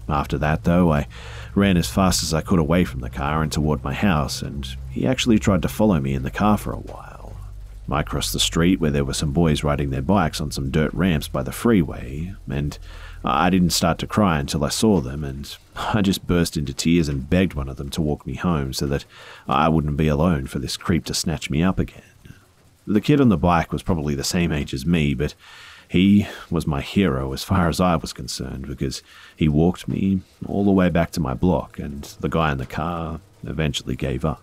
After 0.09 0.39
that, 0.39 0.65
though, 0.65 0.93
I 0.93 1.09
ran 1.55 1.77
as 1.77 1.91
fast 1.91 2.23
as 2.23 2.33
I 2.33 2.43
could 2.43 2.59
away 2.59 2.85
from 2.85 3.01
the 3.01 3.11
car 3.11 3.43
and 3.43 3.51
toward 3.51 3.83
my 3.83 3.93
house, 3.93 4.41
and 4.41 4.67
he 4.91 5.07
actually 5.07 5.39
tried 5.39 5.63
to 5.63 5.69
follow 5.69 6.01
me 6.01 6.15
in 6.15 6.23
the 6.23 6.31
car 6.31 6.57
for 6.57 6.73
a 6.73 6.79
while. 6.79 7.14
I 7.91 8.03
crossed 8.03 8.33
the 8.33 8.41
street 8.41 8.81
where 8.81 8.91
there 8.91 9.05
were 9.05 9.15
some 9.15 9.33
boys 9.33 9.63
riding 9.63 9.91
their 9.91 10.03
bikes 10.03 10.41
on 10.41 10.51
some 10.51 10.71
dirt 10.71 10.93
ramps 10.95 11.29
by 11.29 11.43
the 11.43 11.53
freeway, 11.53 12.35
and 12.49 12.79
I 13.23 13.51
didn't 13.51 13.71
start 13.71 13.99
to 13.99 14.07
cry 14.07 14.39
until 14.39 14.65
I 14.65 14.71
saw 14.71 15.01
them, 15.01 15.23
and 15.23 15.55
I 15.77 16.01
just 16.01 16.27
burst 16.27 16.57
into 16.57 16.73
tears 16.73 17.09
and 17.09 17.29
begged 17.29 17.55
one 17.55 17.69
of 17.69 17.77
them 17.77 17.91
to 17.91 18.03
walk 18.03 18.27
me 18.27 18.35
home 18.35 18.73
so 18.73 18.87
that 18.87 19.05
I 19.47 19.69
wouldn't 19.69 19.97
be 19.97 20.09
alone 20.09 20.47
for 20.47 20.59
this 20.59 20.77
creep 20.77 21.05
to 21.07 21.15
snatch 21.15 21.51
me 21.51 21.63
up 21.63 21.79
again. 21.79 22.03
The 22.87 23.01
kid 23.01 23.21
on 23.21 23.29
the 23.29 23.37
bike 23.37 23.73
was 23.73 23.83
probably 23.83 24.15
the 24.15 24.25
same 24.25 24.53
age 24.53 24.75
as 24.75 24.87
me, 24.87 25.15
but 25.15 25.35
he 25.89 26.27
was 26.51 26.67
my 26.67 26.81
hero 26.81 27.33
as 27.33 27.45
far 27.45 27.69
as 27.69 27.81
I 27.81 27.97
was 27.97 28.13
concerned 28.13 28.67
because 28.67 29.03
he 29.37 29.49
walked 29.49 29.89
me 29.89 30.21
all 30.47 30.65
the 30.65 30.71
way 30.71 30.89
back 30.89 31.11
to 31.13 31.21
my 31.21 31.35
block, 31.35 31.79
and 31.79 32.05
the 32.21 32.29
guy 32.29 32.51
in 32.53 32.59
the 32.59 32.67
car 32.67 33.21
eventually 33.47 33.97
gave 33.97 34.25
up. 34.25 34.43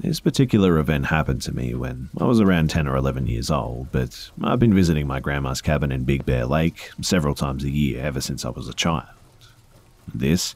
This 0.00 0.20
particular 0.20 0.78
event 0.78 1.06
happened 1.06 1.42
to 1.42 1.54
me 1.54 1.74
when 1.74 2.08
I 2.20 2.24
was 2.24 2.40
around 2.40 2.70
10 2.70 2.86
or 2.86 2.96
11 2.96 3.26
years 3.26 3.50
old, 3.50 3.90
but 3.90 4.30
I've 4.42 4.60
been 4.60 4.74
visiting 4.74 5.08
my 5.08 5.18
grandma's 5.18 5.60
cabin 5.60 5.90
in 5.90 6.04
Big 6.04 6.24
Bear 6.24 6.46
Lake 6.46 6.90
several 7.00 7.34
times 7.34 7.64
a 7.64 7.70
year 7.70 8.00
ever 8.02 8.20
since 8.20 8.44
I 8.44 8.50
was 8.50 8.68
a 8.68 8.74
child. 8.74 9.08
This 10.14 10.54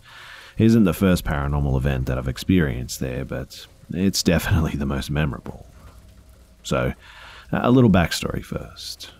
isn't 0.59 0.85
the 0.85 0.95
first 0.95 1.25
paranormal 1.25 1.77
event 1.77 2.07
that 2.07 2.19
I've 2.19 2.29
experienced 2.29 3.01
there, 3.01 3.25
but 3.25 3.67
it's 3.93 4.23
definitely 4.35 4.73
the 4.73 4.87
most 4.87 5.11
memorable. 5.11 5.67
So, 6.63 6.95
a 7.51 7.71
little 7.71 7.91
backstory 7.91 8.45
first. 8.45 9.11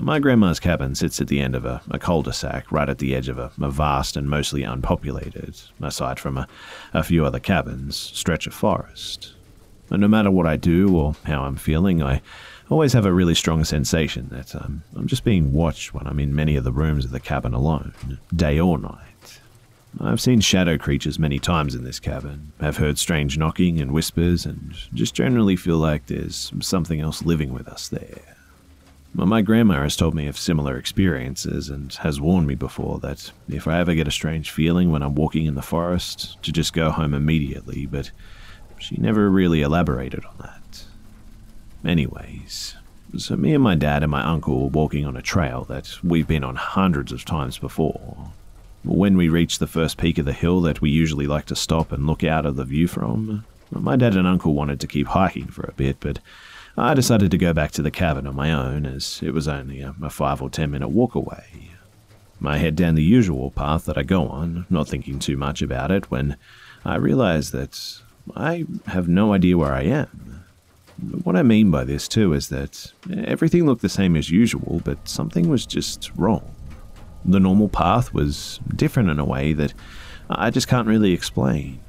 My 0.00 0.20
grandma's 0.20 0.60
cabin 0.60 0.94
sits 0.94 1.20
at 1.20 1.26
the 1.26 1.40
end 1.40 1.56
of 1.56 1.64
a, 1.64 1.82
a 1.90 1.98
cul-de-sac 1.98 2.70
right 2.70 2.88
at 2.88 2.98
the 2.98 3.16
edge 3.16 3.28
of 3.28 3.38
a, 3.38 3.50
a 3.60 3.70
vast 3.70 4.16
and 4.16 4.30
mostly 4.30 4.62
unpopulated, 4.62 5.60
aside 5.82 6.20
from 6.20 6.38
a, 6.38 6.48
a 6.94 7.02
few 7.02 7.26
other 7.26 7.40
cabins, 7.40 7.96
stretch 7.96 8.46
of 8.46 8.54
forest. 8.54 9.34
And 9.90 10.00
no 10.00 10.08
matter 10.08 10.30
what 10.30 10.46
I 10.46 10.56
do 10.56 10.96
or 10.96 11.16
how 11.24 11.42
I'm 11.42 11.56
feeling, 11.56 12.02
I 12.02 12.22
always 12.70 12.92
have 12.92 13.06
a 13.06 13.12
really 13.12 13.34
strong 13.34 13.64
sensation 13.64 14.28
that 14.30 14.54
I'm 14.54 14.82
just 15.06 15.24
being 15.24 15.52
watched 15.52 15.92
when 15.92 16.06
I'm 16.06 16.20
in 16.20 16.34
many 16.34 16.54
of 16.54 16.64
the 16.64 16.72
rooms 16.72 17.04
of 17.04 17.10
the 17.10 17.20
cabin 17.20 17.52
alone, 17.52 18.20
day 18.34 18.60
or 18.60 18.78
night. 18.78 19.40
I've 20.00 20.20
seen 20.20 20.40
shadow 20.40 20.78
creatures 20.78 21.18
many 21.18 21.38
times 21.38 21.74
in 21.74 21.82
this 21.82 21.98
cabin, 21.98 22.52
have 22.60 22.76
heard 22.76 22.98
strange 22.98 23.36
knocking 23.36 23.80
and 23.80 23.90
whispers, 23.90 24.46
and 24.46 24.74
just 24.94 25.14
generally 25.14 25.56
feel 25.56 25.78
like 25.78 26.06
there's 26.06 26.52
something 26.60 27.00
else 27.00 27.24
living 27.24 27.52
with 27.52 27.66
us 27.66 27.88
there. 27.88 28.36
My 29.14 29.42
grandma 29.42 29.82
has 29.82 29.96
told 29.96 30.14
me 30.14 30.26
of 30.26 30.38
similar 30.38 30.76
experiences 30.76 31.70
and 31.70 31.92
has 31.94 32.20
warned 32.20 32.46
me 32.46 32.54
before 32.54 32.98
that 33.00 33.32
if 33.48 33.66
I 33.66 33.80
ever 33.80 33.94
get 33.94 34.06
a 34.06 34.12
strange 34.12 34.50
feeling 34.50 34.90
when 34.90 35.02
I'm 35.02 35.14
walking 35.14 35.46
in 35.46 35.54
the 35.54 35.62
forest, 35.62 36.40
to 36.42 36.52
just 36.52 36.72
go 36.72 36.90
home 36.90 37.14
immediately, 37.14 37.86
but 37.86 38.10
she 38.78 38.96
never 38.96 39.28
really 39.28 39.62
elaborated 39.62 40.24
on 40.24 40.34
that. 40.38 40.84
Anyways, 41.84 42.76
so 43.16 43.36
me 43.36 43.54
and 43.54 43.62
my 43.62 43.74
dad 43.74 44.02
and 44.02 44.10
my 44.10 44.22
uncle 44.22 44.60
were 44.60 44.68
walking 44.68 45.04
on 45.04 45.16
a 45.16 45.22
trail 45.22 45.64
that 45.64 45.98
we've 46.04 46.28
been 46.28 46.44
on 46.44 46.56
hundreds 46.56 47.10
of 47.10 47.24
times 47.24 47.58
before. 47.58 48.32
When 48.84 49.16
we 49.16 49.28
reached 49.28 49.58
the 49.58 49.66
first 49.66 49.96
peak 49.96 50.18
of 50.18 50.26
the 50.26 50.32
hill 50.32 50.60
that 50.60 50.80
we 50.80 50.90
usually 50.90 51.26
like 51.26 51.46
to 51.46 51.56
stop 51.56 51.90
and 51.90 52.06
look 52.06 52.22
out 52.22 52.46
of 52.46 52.56
the 52.56 52.64
view 52.64 52.86
from, 52.86 53.44
my 53.70 53.96
dad 53.96 54.16
and 54.16 54.26
uncle 54.26 54.54
wanted 54.54 54.80
to 54.80 54.86
keep 54.86 55.08
hiking 55.08 55.48
for 55.48 55.62
a 55.64 55.72
bit, 55.72 55.96
but 56.00 56.20
I 56.78 56.94
decided 56.94 57.32
to 57.32 57.38
go 57.38 57.52
back 57.52 57.72
to 57.72 57.82
the 57.82 57.90
cabin 57.90 58.26
on 58.28 58.36
my 58.36 58.52
own, 58.52 58.86
as 58.86 59.20
it 59.20 59.34
was 59.34 59.48
only 59.48 59.80
a, 59.80 59.96
a 60.00 60.10
five 60.10 60.40
or 60.40 60.48
ten 60.48 60.70
minute 60.70 60.88
walk 60.88 61.16
away. 61.16 61.70
I 62.44 62.58
head 62.58 62.76
down 62.76 62.94
the 62.94 63.02
usual 63.02 63.50
path 63.50 63.84
that 63.86 63.98
I 63.98 64.04
go 64.04 64.28
on, 64.28 64.64
not 64.70 64.86
thinking 64.86 65.18
too 65.18 65.36
much 65.36 65.60
about 65.60 65.90
it, 65.90 66.08
when 66.08 66.36
I 66.84 66.94
realize 66.94 67.50
that 67.50 68.00
I 68.36 68.64
have 68.86 69.08
no 69.08 69.32
idea 69.32 69.58
where 69.58 69.72
I 69.72 69.82
am. 69.82 70.44
What 71.24 71.34
I 71.34 71.42
mean 71.42 71.72
by 71.72 71.82
this, 71.82 72.06
too, 72.06 72.32
is 72.32 72.48
that 72.50 72.92
everything 73.24 73.66
looked 73.66 73.82
the 73.82 73.88
same 73.88 74.14
as 74.14 74.30
usual, 74.30 74.80
but 74.84 75.08
something 75.08 75.48
was 75.48 75.66
just 75.66 76.12
wrong. 76.14 76.48
The 77.24 77.40
normal 77.40 77.68
path 77.68 78.14
was 78.14 78.60
different 78.74 79.10
in 79.10 79.18
a 79.18 79.24
way 79.24 79.52
that 79.52 79.74
I 80.30 80.50
just 80.50 80.68
can't 80.68 80.86
really 80.86 81.12
explain. 81.12 81.80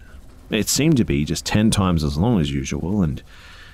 It 0.49 0.67
seemed 0.67 0.97
to 0.97 1.05
be 1.05 1.25
just 1.25 1.45
ten 1.45 1.69
times 1.69 2.03
as 2.03 2.17
long 2.17 2.39
as 2.41 2.51
usual, 2.51 3.03
and 3.03 3.21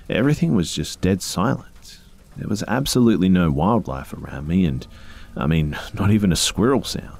Everything 0.10 0.56
was 0.56 0.74
just 0.74 1.02
dead 1.02 1.22
silent. 1.22 2.00
There 2.38 2.48
was 2.48 2.64
absolutely 2.68 3.30
no 3.30 3.50
wildlife 3.52 4.14
around 4.14 4.48
me, 4.48 4.66
and 4.66 4.86
I 5.36 5.48
mean, 5.48 5.78
not 5.94 6.12
even 6.12 6.32
a 6.32 6.38
squirrel 6.38 6.84
sound. 6.84 7.16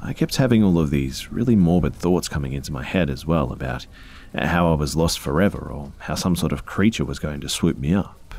I 0.00 0.12
kept 0.12 0.36
having 0.36 0.62
all 0.62 0.78
of 0.78 0.90
these 0.90 1.32
really 1.32 1.56
morbid 1.56 1.94
thoughts 1.94 2.28
coming 2.28 2.52
into 2.52 2.72
my 2.72 2.84
head 2.84 3.10
as 3.10 3.26
well 3.26 3.52
about 3.52 3.86
how 4.34 4.70
I 4.70 4.74
was 4.74 4.94
lost 4.94 5.18
forever 5.18 5.58
or 5.58 5.92
how 5.98 6.14
some 6.14 6.36
sort 6.36 6.52
of 6.52 6.64
creature 6.64 7.04
was 7.04 7.18
going 7.18 7.40
to 7.40 7.48
swoop 7.48 7.78
me 7.78 7.94
up. 7.94 8.34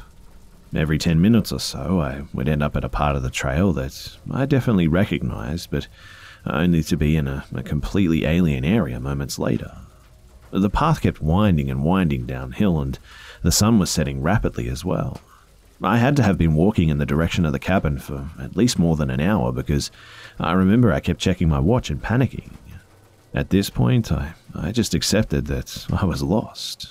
Every 0.73 0.97
10 0.97 1.19
minutes 1.19 1.51
or 1.51 1.59
so, 1.59 1.99
I 1.99 2.23
would 2.33 2.47
end 2.47 2.63
up 2.63 2.75
at 2.77 2.83
a 2.83 2.89
part 2.89 3.15
of 3.15 3.23
the 3.23 3.29
trail 3.29 3.73
that 3.73 4.17
I 4.31 4.45
definitely 4.45 4.87
recognized, 4.87 5.69
but 5.71 5.87
only 6.45 6.83
to 6.83 6.95
be 6.95 7.17
in 7.17 7.27
a, 7.27 7.43
a 7.53 7.63
completely 7.63 8.23
alien 8.23 8.63
area 8.63 8.99
moments 8.99 9.37
later. 9.37 9.75
The 10.51 10.69
path 10.69 11.01
kept 11.01 11.21
winding 11.21 11.69
and 11.69 11.83
winding 11.83 12.25
downhill, 12.25 12.79
and 12.79 12.97
the 13.43 13.51
sun 13.51 13.79
was 13.79 13.89
setting 13.89 14.21
rapidly 14.21 14.67
as 14.69 14.83
well. 14.83 15.21
I 15.81 15.97
had 15.97 16.15
to 16.17 16.23
have 16.23 16.37
been 16.37 16.55
walking 16.55 16.89
in 16.89 16.97
the 16.97 17.05
direction 17.05 17.45
of 17.45 17.53
the 17.53 17.59
cabin 17.59 17.99
for 17.99 18.29
at 18.39 18.57
least 18.57 18.77
more 18.77 18.97
than 18.97 19.09
an 19.09 19.21
hour 19.21 19.51
because 19.53 19.91
I 20.39 20.51
remember 20.51 20.91
I 20.91 20.99
kept 20.99 21.21
checking 21.21 21.47
my 21.47 21.59
watch 21.59 21.89
and 21.89 22.01
panicking. 22.01 22.51
At 23.33 23.49
this 23.49 23.69
point, 23.69 24.11
I, 24.11 24.33
I 24.53 24.71
just 24.71 24.93
accepted 24.93 25.45
that 25.45 25.85
I 25.91 26.03
was 26.03 26.21
lost. 26.21 26.89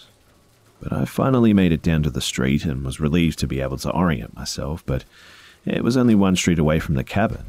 But 0.80 0.92
I 0.92 1.04
finally 1.04 1.52
made 1.52 1.72
it 1.72 1.82
down 1.82 2.02
to 2.04 2.10
the 2.10 2.20
street 2.20 2.64
and 2.64 2.84
was 2.84 3.00
relieved 3.00 3.38
to 3.40 3.46
be 3.46 3.60
able 3.60 3.78
to 3.78 3.90
orient 3.90 4.34
myself, 4.36 4.86
but 4.86 5.04
it 5.66 5.82
was 5.82 5.96
only 5.96 6.14
one 6.14 6.36
street 6.36 6.58
away 6.58 6.78
from 6.78 6.94
the 6.94 7.04
cabin, 7.04 7.44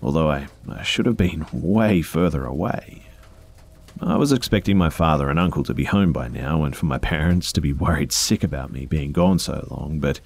although 0.00 0.30
I, 0.30 0.46
I 0.68 0.84
should 0.84 1.06
have 1.06 1.16
been 1.16 1.46
way 1.52 2.02
further 2.02 2.44
away. 2.44 3.07
I 4.00 4.16
was 4.16 4.32
expecting 4.32 4.78
my 4.78 4.90
father 4.90 5.28
and 5.28 5.38
uncle 5.38 5.64
to 5.64 5.74
be 5.74 5.84
home 5.84 6.12
by 6.12 6.28
now 6.28 6.62
and 6.62 6.76
for 6.76 6.86
my 6.86 6.98
parents 6.98 7.52
to 7.52 7.60
be 7.60 7.72
worried 7.72 8.12
sick 8.12 8.44
about 8.44 8.72
me 8.72 8.86
being 8.86 9.12
gone 9.12 9.38
so 9.38 9.66
long, 9.70 9.98
but 9.98 10.20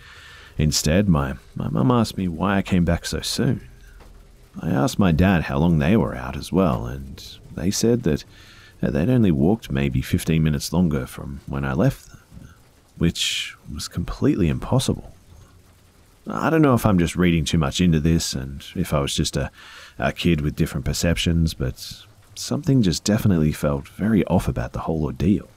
instead, 0.58 1.08
my, 1.08 1.34
my 1.54 1.68
mum 1.68 1.90
asked 1.90 2.18
me 2.18 2.28
why 2.28 2.58
I 2.58 2.62
came 2.62 2.84
back 2.84 3.06
so 3.06 3.20
soon. 3.20 3.68
I 4.60 4.70
asked 4.70 4.98
my 4.98 5.12
dad 5.12 5.44
how 5.44 5.58
long 5.58 5.78
they 5.78 5.96
were 5.96 6.14
out 6.14 6.36
as 6.36 6.52
well, 6.52 6.86
and 6.86 7.24
they 7.54 7.70
said 7.70 8.02
that 8.02 8.24
they'd 8.80 9.08
only 9.08 9.30
walked 9.30 9.70
maybe 9.70 10.02
15 10.02 10.42
minutes 10.42 10.72
longer 10.72 11.06
from 11.06 11.40
when 11.46 11.64
I 11.64 11.72
left 11.72 12.10
them, 12.10 12.54
which 12.98 13.56
was 13.72 13.88
completely 13.88 14.48
impossible. 14.48 15.14
I 16.26 16.50
don't 16.50 16.62
know 16.62 16.74
if 16.74 16.84
I'm 16.84 16.98
just 16.98 17.16
reading 17.16 17.44
too 17.44 17.58
much 17.58 17.80
into 17.80 17.98
this 17.98 18.34
and 18.34 18.64
if 18.76 18.92
I 18.92 19.00
was 19.00 19.14
just 19.16 19.36
a, 19.36 19.50
a 19.98 20.12
kid 20.12 20.42
with 20.42 20.54
different 20.54 20.84
perceptions, 20.84 21.54
but 21.54 22.04
something 22.34 22.82
just 22.82 23.04
definitely 23.04 23.52
felt 23.52 23.88
very 23.88 24.24
off 24.26 24.48
about 24.48 24.72
the 24.72 24.80
whole 24.80 25.04
ordeal. 25.04 25.48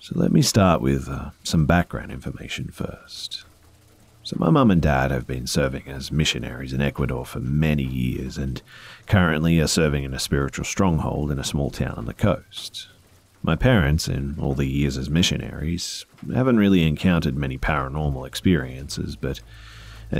So 0.00 0.18
let 0.18 0.32
me 0.32 0.42
start 0.42 0.80
with 0.80 1.08
uh, 1.08 1.30
some 1.44 1.64
background 1.64 2.10
information 2.10 2.68
first. 2.68 3.44
So, 4.24 4.36
my 4.38 4.50
mum 4.50 4.70
and 4.70 4.80
dad 4.80 5.10
have 5.10 5.26
been 5.26 5.46
serving 5.46 5.88
as 5.88 6.12
missionaries 6.12 6.72
in 6.72 6.80
Ecuador 6.80 7.26
for 7.26 7.40
many 7.40 7.82
years 7.82 8.38
and 8.38 8.62
currently 9.06 9.58
are 9.60 9.66
serving 9.66 10.04
in 10.04 10.14
a 10.14 10.20
spiritual 10.20 10.64
stronghold 10.64 11.32
in 11.32 11.38
a 11.40 11.44
small 11.44 11.70
town 11.70 11.94
on 11.96 12.06
the 12.06 12.14
coast. 12.14 12.88
My 13.42 13.56
parents, 13.56 14.06
in 14.06 14.36
all 14.40 14.54
the 14.54 14.66
years 14.66 14.96
as 14.96 15.10
missionaries, 15.10 16.06
haven't 16.32 16.58
really 16.58 16.86
encountered 16.86 17.36
many 17.36 17.58
paranormal 17.58 18.26
experiences, 18.26 19.16
but 19.16 19.40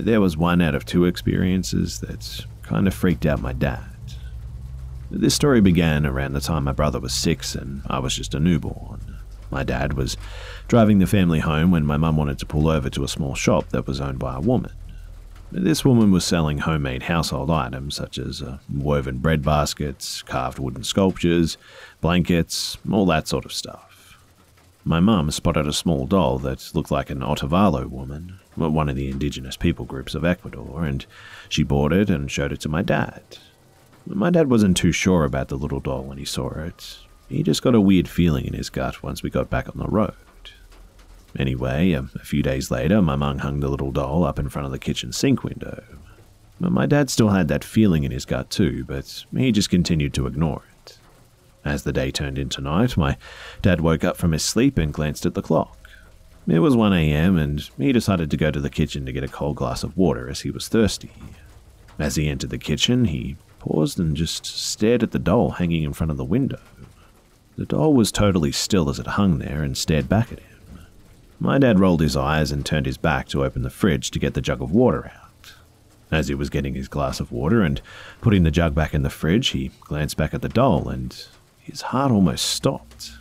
there 0.01 0.21
was 0.21 0.37
one 0.37 0.61
out 0.63 0.75
of 0.75 0.87
two 0.87 1.05
experiences 1.05 2.01
that 2.01 2.47
kind 2.63 2.87
of 2.87 2.95
freaked 2.95 3.27
out 3.27 3.43
my 3.43 3.53
dad. 3.53 3.85
This 5.11 5.35
story 5.35 5.61
began 5.61 6.07
around 6.07 6.33
the 6.33 6.41
time 6.41 6.65
my 6.65 6.73
brother 6.73 6.99
was 6.99 7.13
six 7.13 7.55
and 7.55 7.83
I 7.87 7.99
was 7.99 8.17
just 8.17 8.35
a 8.35 8.41
newborn. 8.41 9.19
My 9.51 9.63
dad 9.63 9.93
was 9.93 10.17
driving 10.67 10.99
the 10.99 11.07
family 11.07 11.41
home 11.41 11.71
when 11.71 11.85
my 11.85 11.99
mum 11.99 12.17
wanted 12.17 12.39
to 12.39 12.47
pull 12.47 12.69
over 12.69 12.89
to 12.89 13.05
a 13.05 13.09
small 13.09 13.35
shop 13.35 13.69
that 13.69 13.87
was 13.87 14.01
owned 14.01 14.19
by 14.19 14.37
a 14.37 14.41
woman. 14.41 14.73
This 15.51 15.85
woman 15.85 16.11
was 16.11 16.25
selling 16.25 16.59
homemade 16.59 17.03
household 17.03 17.51
items 17.51 17.95
such 17.95 18.17
as 18.17 18.41
uh, 18.41 18.57
woven 18.73 19.19
bread 19.19 19.43
baskets, 19.43 20.23
carved 20.23 20.59
wooden 20.59 20.83
sculptures, 20.83 21.59
blankets, 22.01 22.79
all 22.91 23.05
that 23.05 23.29
sort 23.29 23.45
of 23.45 23.53
stuff. 23.53 24.17
My 24.83 24.99
mum 24.99 25.31
spotted 25.31 25.69
a 25.69 25.73
small 25.75 26.07
doll 26.07 26.39
that 26.39 26.75
looked 26.75 26.91
like 26.91 27.11
an 27.11 27.21
Otavalo 27.21 27.87
woman, 27.87 28.41
one 28.57 28.89
of 28.89 28.97
the 28.97 29.09
indigenous 29.09 29.57
people 29.57 29.85
groups 29.85 30.15
of 30.15 30.25
Ecuador, 30.25 30.85
and 30.85 31.07
she 31.49 31.63
bought 31.63 31.93
it 31.93 32.11
and 32.11 32.31
showed 32.31 32.53
it 32.53 32.61
to 32.61 32.69
my 32.69 32.83
dad. 32.83 33.23
My 34.07 34.31
dad 34.31 34.51
wasn't 34.51 34.77
too 34.77 34.93
sure 34.93 35.25
about 35.25 35.49
the 35.49 35.57
little 35.57 35.81
doll 35.81 36.03
when 36.03 36.19
he 36.19 36.25
saw 36.25 36.51
it, 36.51 36.99
he 37.33 37.43
just 37.43 37.63
got 37.63 37.75
a 37.75 37.81
weird 37.81 38.09
feeling 38.09 38.45
in 38.45 38.53
his 38.53 38.69
gut 38.69 39.03
once 39.03 39.23
we 39.23 39.31
got 39.31 39.49
back 39.49 39.69
on 39.69 39.79
the 39.79 39.89
road. 39.89 40.15
Anyway, 41.39 41.95
um, 41.95 42.11
a, 42.15 42.19
few 42.19 42.43
days 42.43 42.71
later, 42.71 43.01
my 43.01 43.17
mum 43.17 43.39
hung 43.39 43.61
the 43.61 43.69
little 43.69 43.91
doll 43.91 44.23
up 44.23 44.39
in 44.39 44.51
front 44.51 44.67
of 44.67 44.73
the 44.73 44.79
kitchen 44.79 45.13
sink 45.13 45.43
window. 45.43 45.83
My 46.61 46.85
dad 46.85 47.11
still 47.11 47.31
had 47.31 47.49
that 47.49 47.65
feeling 47.65 48.05
in 48.05 48.13
his 48.13 48.27
gut 48.27 48.51
too, 48.51 48.85
but 48.85 49.25
he 49.35 49.51
just 49.51 49.71
continued 49.71 50.13
to 50.15 50.27
ignore 50.27 50.63
it. 50.85 50.99
As 51.65 51.85
the 51.85 51.93
day 51.93 52.11
turned 52.11 52.39
into 52.39 52.61
night, 52.61 52.97
my 52.97 53.17
dad 53.63 53.81
woke 53.81 54.05
up 54.05 54.17
from 54.17 54.33
his 54.33 54.45
sleep 54.45 54.77
and 54.77 54.93
glanced 54.93 55.25
at 55.25 55.35
the 55.35 55.43
clock. 55.43 55.82
It 56.49 56.59
was 56.59 56.75
1 56.75 56.93
a.m., 56.93 57.39
and 57.39 57.61
he 57.79 57.93
decided 57.93 58.31
to 58.31 58.37
go 58.37 58.51
to 58.51 58.61
the 58.61 58.71
kitchen 58.71 59.07
to 59.07 59.13
get 59.13 59.23
a 59.23 59.29
cold 59.29 59.57
glass 59.57 59.85
of 59.85 59.97
water 59.97 60.29
as 60.29 60.41
he 60.41 60.51
was 60.51 60.69
thirsty. 60.69 61.13
As 61.99 62.17
he 62.17 62.29
entered 62.29 62.51
the 62.51 62.59
kitchen, 62.59 63.07
he 63.07 63.37
paused 63.61 64.01
and 64.01 64.17
just 64.17 64.45
stared 64.45 65.05
at 65.05 65.13
the 65.13 65.21
doll 65.21 65.53
hanging 65.53 65.85
in 65.85 65.93
front 65.93 66.11
of 66.11 66.17
the 66.17 66.25
window. 66.25 66.59
The 67.57 67.67
doll 67.67 67.95
was 67.95 68.11
totally 68.11 68.51
still 68.51 68.91
as 68.91 68.99
it 68.99 69.07
hung 69.07 69.39
there 69.39 69.63
and 69.63 69.77
stared 69.77 70.09
back 70.09 70.33
at 70.33 70.41
him. 70.41 70.81
My 71.39 71.59
dad 71.59 71.79
rolled 71.79 72.01
his 72.01 72.17
eyes 72.17 72.51
and 72.51 72.67
turned 72.67 72.87
his 72.87 72.97
back 72.97 73.29
to 73.29 73.45
open 73.45 73.63
the 73.63 73.71
fridge 73.71 74.11
to 74.11 74.19
get 74.19 74.35
the 74.35 74.41
jug 74.41 74.61
of 74.61 74.73
water 74.73 75.13
out. 75.15 75.53
As 76.11 76.29
he 76.29 76.35
was 76.35 76.51
getting 76.51 76.75
his 76.75 76.89
glass 76.89 77.21
of 77.21 77.31
water 77.31 77.63
and 77.63 77.81
putting 78.21 78.43
the 78.43 78.51
jug 78.51 78.75
back 78.75 78.95
in 78.95 79.03
the 79.03 79.11
fridge, 79.11 79.49
he 79.49 79.71
glanced 79.81 80.17
back 80.17 80.35
at 80.35 80.43
the 80.43 80.49
doll 80.49 80.89
and 80.89 81.27
his 81.59 81.83
heart 81.83 82.11
almost 82.11 82.47
stopped. 82.47 83.13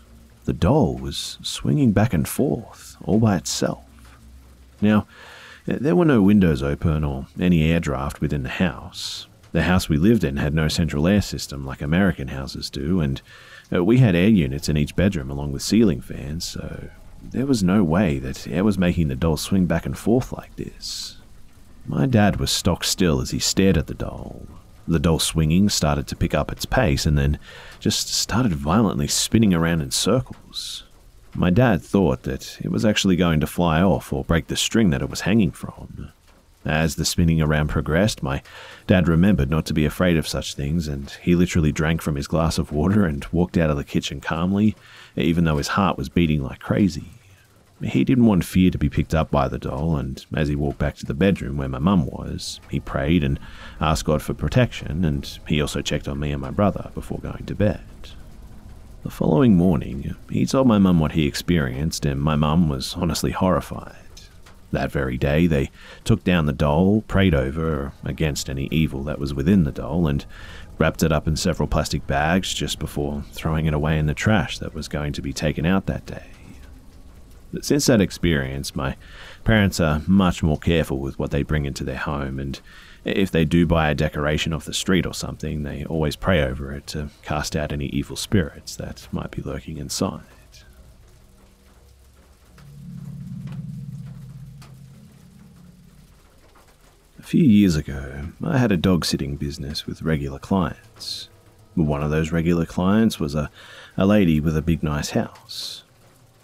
The 0.45 0.53
doll 0.53 0.95
was 0.95 1.37
swinging 1.41 1.91
back 1.91 2.13
and 2.13 2.27
forth 2.27 2.97
all 3.03 3.19
by 3.19 3.37
itself. 3.37 3.83
Now, 4.81 5.05
there 5.65 5.95
were 5.95 6.05
no 6.05 6.21
windows 6.21 6.63
open 6.63 7.03
or 7.03 7.27
any 7.39 7.63
air 7.63 7.79
draft 7.79 8.19
within 8.21 8.43
the 8.43 8.49
house. 8.49 9.27
The 9.51 9.63
house 9.63 9.87
we 9.87 9.97
lived 9.97 10.23
in 10.23 10.37
had 10.37 10.53
no 10.53 10.67
central 10.67 11.07
air 11.07 11.21
system 11.21 11.65
like 11.65 11.81
American 11.81 12.29
houses 12.29 12.69
do, 12.69 13.01
and 13.01 13.21
uh, 13.73 13.83
we 13.83 13.99
had 13.99 14.15
air 14.15 14.29
units 14.29 14.69
in 14.69 14.77
each 14.77 14.95
bedroom 14.95 15.29
along 15.29 15.51
with 15.51 15.61
ceiling 15.61 16.01
fans, 16.01 16.45
so 16.45 16.89
there 17.21 17.45
was 17.45 17.61
no 17.61 17.83
way 17.83 18.17
that 18.19 18.47
air 18.47 18.63
was 18.63 18.77
making 18.77 19.09
the 19.09 19.15
doll 19.15 19.37
swing 19.37 19.65
back 19.65 19.85
and 19.85 19.97
forth 19.97 20.31
like 20.31 20.55
this. 20.55 21.17
My 21.85 22.05
dad 22.05 22.37
was 22.37 22.51
stock 22.51 22.83
still 22.83 23.21
as 23.21 23.31
he 23.31 23.39
stared 23.39 23.77
at 23.77 23.87
the 23.87 23.93
doll. 23.93 24.47
The 24.91 24.99
doll 24.99 25.19
swinging 25.19 25.69
started 25.69 26.05
to 26.07 26.17
pick 26.17 26.35
up 26.35 26.51
its 26.51 26.65
pace 26.65 27.05
and 27.05 27.17
then 27.17 27.39
just 27.79 28.09
started 28.09 28.53
violently 28.53 29.07
spinning 29.07 29.53
around 29.53 29.79
in 29.79 29.91
circles. 29.91 30.83
My 31.33 31.49
dad 31.49 31.81
thought 31.81 32.23
that 32.23 32.57
it 32.61 32.71
was 32.71 32.83
actually 32.83 33.15
going 33.15 33.39
to 33.39 33.47
fly 33.47 33.81
off 33.81 34.11
or 34.11 34.25
break 34.25 34.47
the 34.47 34.57
string 34.57 34.89
that 34.89 35.01
it 35.01 35.09
was 35.09 35.21
hanging 35.21 35.51
from. 35.51 36.11
As 36.65 36.95
the 36.95 37.05
spinning 37.05 37.41
around 37.41 37.69
progressed, 37.69 38.21
my 38.21 38.43
dad 38.85 39.07
remembered 39.07 39.49
not 39.49 39.65
to 39.67 39.73
be 39.73 39.85
afraid 39.85 40.17
of 40.17 40.27
such 40.27 40.55
things, 40.55 40.89
and 40.89 41.09
he 41.21 41.35
literally 41.35 41.71
drank 41.71 42.01
from 42.01 42.17
his 42.17 42.27
glass 42.27 42.57
of 42.57 42.73
water 42.73 43.05
and 43.05 43.25
walked 43.31 43.57
out 43.57 43.69
of 43.69 43.77
the 43.77 43.85
kitchen 43.85 44.19
calmly, 44.19 44.75
even 45.15 45.45
though 45.45 45.57
his 45.57 45.69
heart 45.69 45.97
was 45.97 46.09
beating 46.09 46.43
like 46.43 46.59
crazy. 46.59 47.05
He 47.83 48.03
didn't 48.03 48.27
want 48.27 48.45
fear 48.45 48.69
to 48.69 48.77
be 48.77 48.89
picked 48.89 49.15
up 49.15 49.31
by 49.31 49.47
the 49.47 49.57
doll, 49.57 49.95
and 49.95 50.23
as 50.35 50.47
he 50.47 50.55
walked 50.55 50.77
back 50.77 50.95
to 50.97 51.05
the 51.05 51.15
bedroom 51.15 51.57
where 51.57 51.69
my 51.69 51.79
mum 51.79 52.05
was, 52.05 52.59
he 52.69 52.79
prayed 52.79 53.23
and 53.23 53.39
asked 53.79 54.05
God 54.05 54.21
for 54.21 54.35
protection, 54.35 55.03
and 55.03 55.39
he 55.47 55.59
also 55.59 55.81
checked 55.81 56.07
on 56.07 56.19
me 56.19 56.31
and 56.31 56.41
my 56.41 56.51
brother 56.51 56.91
before 56.93 57.19
going 57.19 57.45
to 57.45 57.55
bed. 57.55 57.81
The 59.03 59.09
following 59.09 59.55
morning, 59.55 60.15
he 60.29 60.45
told 60.45 60.67
my 60.67 60.77
mum 60.77 60.99
what 60.99 61.13
he 61.13 61.25
experienced, 61.25 62.05
and 62.05 62.21
my 62.21 62.35
mum 62.35 62.69
was 62.69 62.93
honestly 62.93 63.31
horrified. 63.31 63.95
That 64.71 64.91
very 64.91 65.17
day, 65.17 65.47
they 65.47 65.71
took 66.03 66.23
down 66.23 66.45
the 66.45 66.53
doll, 66.53 67.01
prayed 67.07 67.33
over 67.33 67.93
against 68.05 68.47
any 68.47 68.67
evil 68.71 69.03
that 69.05 69.19
was 69.19 69.33
within 69.33 69.63
the 69.63 69.71
doll, 69.71 70.05
and 70.05 70.23
wrapped 70.77 71.01
it 71.01 71.11
up 71.11 71.27
in 71.27 71.35
several 71.35 71.67
plastic 71.67 72.05
bags 72.05 72.53
just 72.53 72.77
before 72.77 73.23
throwing 73.31 73.65
it 73.65 73.73
away 73.73 73.97
in 73.97 74.05
the 74.05 74.13
trash 74.13 74.59
that 74.59 74.75
was 74.75 74.87
going 74.87 75.13
to 75.13 75.21
be 75.21 75.33
taken 75.33 75.65
out 75.65 75.87
that 75.87 76.05
day. 76.05 76.25
But 77.53 77.65
since 77.65 77.85
that 77.87 78.01
experience, 78.01 78.75
my 78.75 78.95
parents 79.43 79.79
are 79.79 80.01
much 80.07 80.41
more 80.41 80.57
careful 80.57 80.99
with 80.99 81.19
what 81.19 81.31
they 81.31 81.43
bring 81.43 81.65
into 81.65 81.83
their 81.83 81.97
home, 81.97 82.39
and 82.39 82.59
if 83.03 83.31
they 83.31 83.45
do 83.45 83.65
buy 83.65 83.89
a 83.89 83.95
decoration 83.95 84.53
off 84.53 84.65
the 84.65 84.73
street 84.73 85.05
or 85.05 85.13
something, 85.13 85.63
they 85.63 85.83
always 85.85 86.15
pray 86.15 86.43
over 86.43 86.71
it 86.71 86.87
to 86.87 87.09
cast 87.23 87.55
out 87.55 87.71
any 87.71 87.87
evil 87.87 88.15
spirits 88.15 88.75
that 88.75 89.07
might 89.11 89.31
be 89.31 89.41
lurking 89.41 89.77
inside. 89.77 90.21
A 97.19 97.23
few 97.23 97.43
years 97.43 97.75
ago, 97.75 98.29
I 98.43 98.57
had 98.57 98.71
a 98.71 98.77
dog 98.77 99.05
sitting 99.05 99.35
business 99.35 99.85
with 99.85 100.01
regular 100.01 100.39
clients. 100.39 101.29
One 101.75 102.03
of 102.03 102.11
those 102.11 102.31
regular 102.31 102.65
clients 102.65 103.19
was 103.19 103.35
a, 103.35 103.49
a 103.95 104.05
lady 104.05 104.39
with 104.39 104.57
a 104.57 104.61
big 104.61 104.83
nice 104.83 105.11
house. 105.11 105.80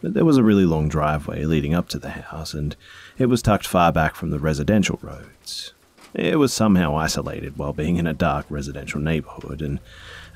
But 0.08 0.14
there 0.14 0.24
was 0.24 0.38
a 0.38 0.44
really 0.44 0.64
long 0.64 0.88
driveway 0.88 1.44
leading 1.44 1.74
up 1.74 1.90
to 1.90 2.00
the 2.00 2.12
house, 2.12 2.54
and 2.54 2.78
it 3.18 3.26
was 3.26 3.42
tucked 3.42 3.68
far 3.68 3.92
back 3.92 4.16
from 4.16 4.30
the 4.30 4.40
residential 4.40 4.98
roads. 5.02 5.74
It 6.14 6.40
was 6.40 6.54
somehow 6.54 6.96
isolated 6.96 7.58
while 7.58 7.74
being 7.74 7.98
in 7.98 8.08
a 8.08 8.14
dark 8.14 8.46
residential 8.48 9.02
neighborhood, 9.02 9.62
and, 9.62 9.82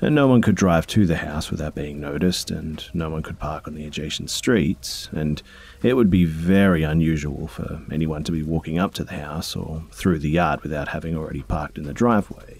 and 0.02 0.14
no 0.14 0.28
one 0.28 0.42
could 0.42 0.56
drive 0.56 0.86
to 0.88 1.06
the 1.06 1.16
house 1.16 1.50
without 1.50 1.74
being 1.74 2.02
noticed, 2.02 2.50
and 2.50 2.84
no 2.92 3.08
one 3.08 3.22
could 3.22 3.38
park 3.38 3.66
on 3.66 3.74
the 3.74 3.86
adjacent 3.86 4.28
streets, 4.28 5.08
and 5.10 5.42
it 5.82 5.94
would 5.94 6.10
be 6.10 6.26
very 6.26 6.82
unusual 6.82 7.46
for 7.46 7.80
anyone 7.90 8.24
to 8.24 8.32
be 8.32 8.42
walking 8.42 8.78
up 8.78 8.92
to 8.92 9.04
the 9.04 9.14
house 9.14 9.56
or 9.56 9.84
through 9.90 10.18
the 10.18 10.28
yard 10.28 10.60
without 10.60 10.88
having 10.88 11.16
already 11.16 11.44
parked 11.44 11.78
in 11.78 11.84
the 11.84 11.94
driveway. 11.94 12.58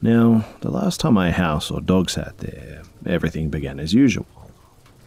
Now, 0.00 0.46
the 0.62 0.70
last 0.70 1.00
time 1.00 1.12
my 1.12 1.32
house 1.32 1.70
or 1.70 1.82
dog 1.82 2.08
sat 2.08 2.38
there, 2.38 2.80
everything 3.04 3.50
began 3.50 3.78
as 3.78 3.92
usual. 3.92 4.33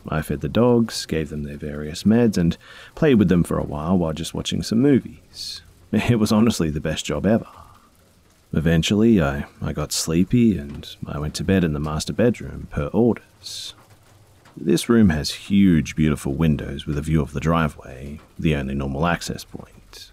I 0.09 0.21
fed 0.21 0.41
the 0.41 0.49
dogs, 0.49 1.05
gave 1.05 1.29
them 1.29 1.43
their 1.43 1.57
various 1.57 2.03
meds, 2.03 2.37
and 2.37 2.57
played 2.95 3.15
with 3.15 3.29
them 3.29 3.43
for 3.43 3.57
a 3.57 3.63
while 3.63 3.97
while 3.97 4.13
just 4.13 4.33
watching 4.33 4.63
some 4.63 4.79
movies. 4.79 5.61
It 5.91 6.19
was 6.19 6.33
honestly 6.33 6.69
the 6.69 6.81
best 6.81 7.05
job 7.05 7.25
ever. 7.25 7.47
Eventually, 8.51 9.21
I, 9.21 9.45
I 9.61 9.71
got 9.71 9.93
sleepy 9.93 10.57
and 10.57 10.87
I 11.05 11.17
went 11.17 11.33
to 11.35 11.45
bed 11.45 11.63
in 11.63 11.71
the 11.71 11.79
master 11.79 12.11
bedroom 12.11 12.67
per 12.69 12.87
orders. 12.87 13.73
This 14.55 14.89
room 14.89 15.09
has 15.09 15.31
huge, 15.31 15.95
beautiful 15.95 16.33
windows 16.33 16.85
with 16.85 16.97
a 16.97 17.01
view 17.01 17.21
of 17.21 17.31
the 17.31 17.39
driveway, 17.39 18.19
the 18.39 18.55
only 18.55 18.73
normal 18.73 19.05
access 19.05 19.43
point. 19.43 20.11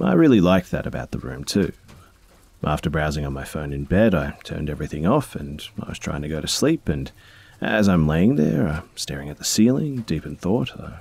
I 0.00 0.14
really 0.14 0.40
liked 0.40 0.70
that 0.70 0.86
about 0.86 1.10
the 1.10 1.18
room, 1.18 1.44
too. 1.44 1.72
After 2.64 2.90
browsing 2.90 3.26
on 3.26 3.32
my 3.32 3.44
phone 3.44 3.72
in 3.72 3.84
bed, 3.84 4.14
I 4.14 4.36
turned 4.44 4.70
everything 4.70 5.06
off 5.06 5.34
and 5.34 5.66
I 5.80 5.90
was 5.90 5.98
trying 5.98 6.22
to 6.22 6.28
go 6.28 6.40
to 6.40 6.48
sleep. 6.48 6.88
And 6.88 7.10
as 7.62 7.88
I'm 7.88 8.08
laying 8.08 8.36
there, 8.36 8.82
staring 8.96 9.28
at 9.28 9.38
the 9.38 9.44
ceiling, 9.44 10.00
deep 10.02 10.26
in 10.26 10.36
thought, 10.36 10.78
uh, 10.78 10.96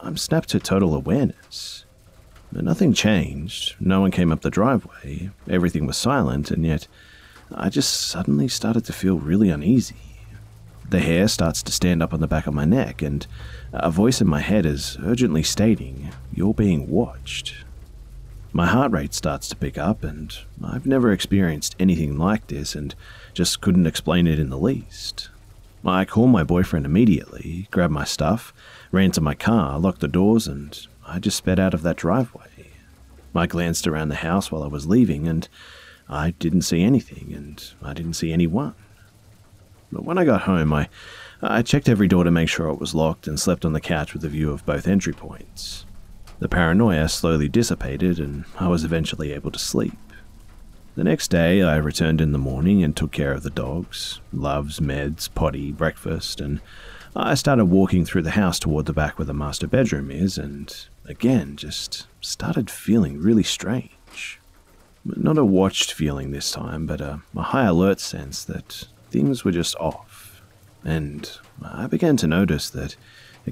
I'm 0.00 0.16
snapped 0.16 0.48
to 0.50 0.60
total 0.60 0.94
awareness. 0.94 1.84
But 2.52 2.64
nothing 2.64 2.92
changed. 2.92 3.76
No 3.78 4.00
one 4.00 4.10
came 4.10 4.32
up 4.32 4.40
the 4.40 4.50
driveway. 4.50 5.30
Everything 5.48 5.86
was 5.86 5.96
silent, 5.96 6.50
and 6.50 6.66
yet 6.66 6.88
I 7.54 7.68
just 7.68 8.08
suddenly 8.08 8.48
started 8.48 8.84
to 8.86 8.92
feel 8.92 9.18
really 9.18 9.50
uneasy. 9.50 9.94
The 10.88 10.98
hair 10.98 11.28
starts 11.28 11.62
to 11.62 11.72
stand 11.72 12.02
up 12.02 12.12
on 12.12 12.20
the 12.20 12.26
back 12.26 12.48
of 12.48 12.54
my 12.54 12.64
neck, 12.64 13.02
and 13.02 13.24
a 13.72 13.92
voice 13.92 14.20
in 14.20 14.26
my 14.26 14.40
head 14.40 14.66
is 14.66 14.96
urgently 15.04 15.44
stating, 15.44 16.10
You're 16.34 16.54
being 16.54 16.90
watched. 16.90 17.54
My 18.52 18.66
heart 18.66 18.90
rate 18.90 19.14
starts 19.14 19.46
to 19.48 19.56
pick 19.56 19.78
up, 19.78 20.02
and 20.02 20.36
I've 20.60 20.86
never 20.86 21.12
experienced 21.12 21.76
anything 21.78 22.18
like 22.18 22.48
this 22.48 22.74
and 22.74 22.96
just 23.32 23.60
couldn't 23.60 23.86
explain 23.86 24.26
it 24.26 24.40
in 24.40 24.50
the 24.50 24.58
least. 24.58 25.28
I 25.84 26.04
called 26.04 26.30
my 26.30 26.44
boyfriend 26.44 26.84
immediately, 26.84 27.68
grabbed 27.70 27.92
my 27.92 28.04
stuff, 28.04 28.52
ran 28.92 29.12
to 29.12 29.20
my 29.20 29.34
car, 29.34 29.78
locked 29.78 30.00
the 30.00 30.08
doors, 30.08 30.46
and 30.46 30.78
I 31.06 31.18
just 31.18 31.38
sped 31.38 31.58
out 31.58 31.74
of 31.74 31.82
that 31.82 31.96
driveway. 31.96 32.70
I 33.34 33.46
glanced 33.46 33.86
around 33.86 34.08
the 34.08 34.16
house 34.16 34.50
while 34.50 34.62
I 34.62 34.66
was 34.66 34.86
leaving, 34.86 35.26
and 35.26 35.48
I 36.08 36.32
didn't 36.32 36.62
see 36.62 36.82
anything, 36.82 37.32
and 37.32 37.64
I 37.82 37.94
didn't 37.94 38.14
see 38.14 38.32
anyone. 38.32 38.74
But 39.92 40.04
when 40.04 40.18
I 40.18 40.24
got 40.24 40.42
home, 40.42 40.72
I, 40.72 40.88
I 41.40 41.62
checked 41.62 41.88
every 41.88 42.08
door 42.08 42.24
to 42.24 42.30
make 42.30 42.48
sure 42.48 42.68
it 42.68 42.80
was 42.80 42.94
locked 42.94 43.26
and 43.26 43.38
slept 43.38 43.64
on 43.64 43.72
the 43.72 43.80
couch 43.80 44.12
with 44.12 44.24
a 44.24 44.28
view 44.28 44.50
of 44.50 44.66
both 44.66 44.86
entry 44.86 45.12
points. 45.12 45.86
The 46.40 46.48
paranoia 46.48 47.08
slowly 47.08 47.48
dissipated, 47.48 48.18
and 48.18 48.44
I 48.58 48.68
was 48.68 48.84
eventually 48.84 49.32
able 49.32 49.50
to 49.50 49.58
sleep. 49.58 49.96
The 50.96 51.04
next 51.04 51.28
day, 51.28 51.62
I 51.62 51.76
returned 51.76 52.20
in 52.20 52.32
the 52.32 52.38
morning 52.38 52.82
and 52.82 52.96
took 52.96 53.12
care 53.12 53.32
of 53.32 53.42
the 53.42 53.50
dogs 53.50 54.20
loves, 54.32 54.80
meds, 54.80 55.32
potty, 55.32 55.70
breakfast, 55.70 56.40
and 56.40 56.60
I 57.14 57.34
started 57.34 57.66
walking 57.66 58.04
through 58.04 58.22
the 58.22 58.30
house 58.30 58.58
toward 58.58 58.86
the 58.86 58.92
back 58.92 59.18
where 59.18 59.26
the 59.26 59.34
master 59.34 59.66
bedroom 59.66 60.10
is, 60.10 60.36
and 60.36 60.74
again, 61.06 61.56
just 61.56 62.06
started 62.20 62.70
feeling 62.70 63.20
really 63.20 63.42
strange. 63.42 64.40
Not 65.04 65.38
a 65.38 65.44
watched 65.44 65.92
feeling 65.92 66.30
this 66.30 66.50
time, 66.50 66.86
but 66.86 67.00
a, 67.00 67.22
a 67.36 67.42
high 67.42 67.64
alert 67.64 68.00
sense 68.00 68.44
that 68.44 68.88
things 69.10 69.44
were 69.44 69.52
just 69.52 69.76
off. 69.76 70.42
And 70.84 71.30
I 71.62 71.86
began 71.86 72.16
to 72.18 72.26
notice 72.26 72.70
that 72.70 72.96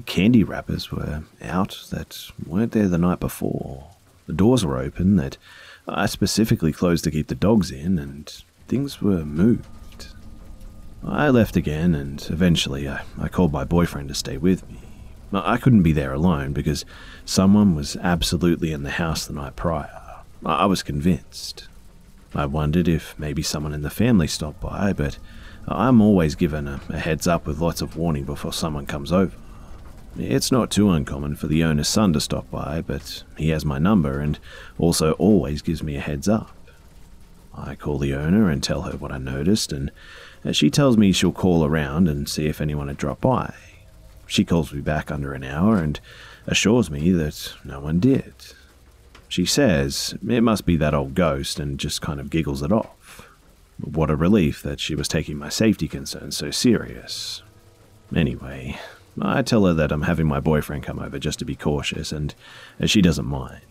candy 0.05 0.43
wrappers 0.43 0.91
were 0.91 1.23
out 1.41 1.85
that 1.89 2.29
weren't 2.45 2.71
there 2.71 2.87
the 2.87 2.97
night 2.97 3.19
before. 3.19 3.87
The 4.27 4.33
doors 4.33 4.65
were 4.65 4.77
open 4.77 5.15
that 5.17 5.37
I 5.93 6.05
specifically 6.05 6.71
closed 6.71 7.03
to 7.03 7.11
keep 7.11 7.27
the 7.27 7.35
dogs 7.35 7.71
in, 7.71 7.99
and 7.99 8.27
things 8.67 9.01
were 9.01 9.25
moved. 9.25 10.07
I 11.03 11.29
left 11.29 11.55
again, 11.55 11.95
and 11.95 12.25
eventually 12.29 12.87
I, 12.87 13.03
I 13.19 13.29
called 13.29 13.51
my 13.51 13.63
boyfriend 13.63 14.09
to 14.09 14.15
stay 14.15 14.37
with 14.37 14.67
me. 14.69 14.79
I 15.31 15.57
couldn't 15.57 15.83
be 15.83 15.91
there 15.91 16.13
alone 16.13 16.53
because 16.53 16.85
someone 17.23 17.75
was 17.75 17.95
absolutely 17.97 18.71
in 18.71 18.83
the 18.83 18.89
house 18.91 19.25
the 19.25 19.33
night 19.33 19.55
prior. 19.55 20.23
I 20.45 20.65
was 20.65 20.81
convinced. 20.81 21.67
I 22.33 22.45
wondered 22.45 22.87
if 22.87 23.17
maybe 23.17 23.43
someone 23.43 23.73
in 23.73 23.81
the 23.81 23.89
family 23.89 24.27
stopped 24.27 24.59
by, 24.59 24.93
but 24.93 25.17
I'm 25.67 26.01
always 26.01 26.35
given 26.35 26.67
a, 26.67 26.81
a, 26.89 26.97
heads 26.97 27.27
up 27.27 27.45
with 27.45 27.59
lots 27.59 27.81
of 27.81 27.95
warning 27.95 28.23
before 28.23 28.53
someone 28.53 28.85
comes 28.85 29.11
over. 29.11 29.35
It's 30.17 30.51
not 30.51 30.71
too 30.71 30.89
uncommon 30.89 31.35
for 31.35 31.47
the 31.47 31.63
owner's 31.63 31.87
son 31.87 32.13
to 32.13 32.19
stop 32.19 32.49
by, 32.51 32.81
but 32.81 33.23
he 33.37 33.49
has 33.49 33.63
my 33.63 33.79
number 33.79 34.19
and 34.19 34.39
also 34.77 35.13
always 35.13 35.61
gives 35.61 35.83
me 35.83 35.95
a 35.95 36.01
heads 36.01 36.27
up. 36.27 36.55
I 37.55 37.75
call 37.75 37.97
the 37.97 38.13
owner 38.13 38.49
and 38.49 38.63
tell 38.63 38.83
her 38.83 38.97
what 38.97 39.11
I 39.11 39.17
noticed, 39.17 39.71
and 39.71 39.91
she 40.51 40.69
tells 40.69 40.97
me 40.97 41.11
she'll 41.11 41.31
call 41.31 41.65
around 41.65 42.07
and 42.07 42.27
see 42.27 42.47
if 42.47 42.61
anyone 42.61 42.87
had 42.87 42.97
dropped 42.97 43.21
by. 43.21 43.53
She 44.27 44.45
calls 44.45 44.71
me 44.73 44.81
back 44.81 45.11
under 45.11 45.33
an 45.33 45.43
hour 45.43 45.77
and 45.77 45.99
assures 46.47 46.89
me 46.89 47.11
that 47.11 47.53
no 47.63 47.79
one 47.79 47.99
did. 47.99 48.33
She 49.27 49.45
says 49.45 50.15
it 50.27 50.41
must 50.41 50.65
be 50.65 50.77
that 50.77 50.93
old 50.93 51.15
ghost 51.15 51.59
and 51.59 51.79
just 51.79 52.01
kind 52.01 52.19
of 52.19 52.29
giggles 52.29 52.61
it 52.61 52.71
off. 52.71 53.27
What 53.79 54.09
a 54.09 54.15
relief 54.15 54.61
that 54.63 54.79
she 54.79 54.95
was 54.95 55.07
taking 55.07 55.37
my 55.37 55.49
safety 55.49 55.87
concerns 55.87 56.37
so 56.37 56.51
serious. 56.51 57.41
Anyway, 58.15 58.79
I 59.21 59.41
tell 59.41 59.65
her 59.65 59.73
that 59.73 59.91
I'm 59.91 60.03
having 60.03 60.27
my 60.27 60.39
boyfriend 60.39 60.83
come 60.83 60.99
over 60.99 61.19
just 61.19 61.39
to 61.39 61.45
be 61.45 61.55
cautious, 61.55 62.11
and 62.11 62.33
uh, 62.81 62.85
she 62.85 63.01
doesn't 63.01 63.25
mind. 63.25 63.61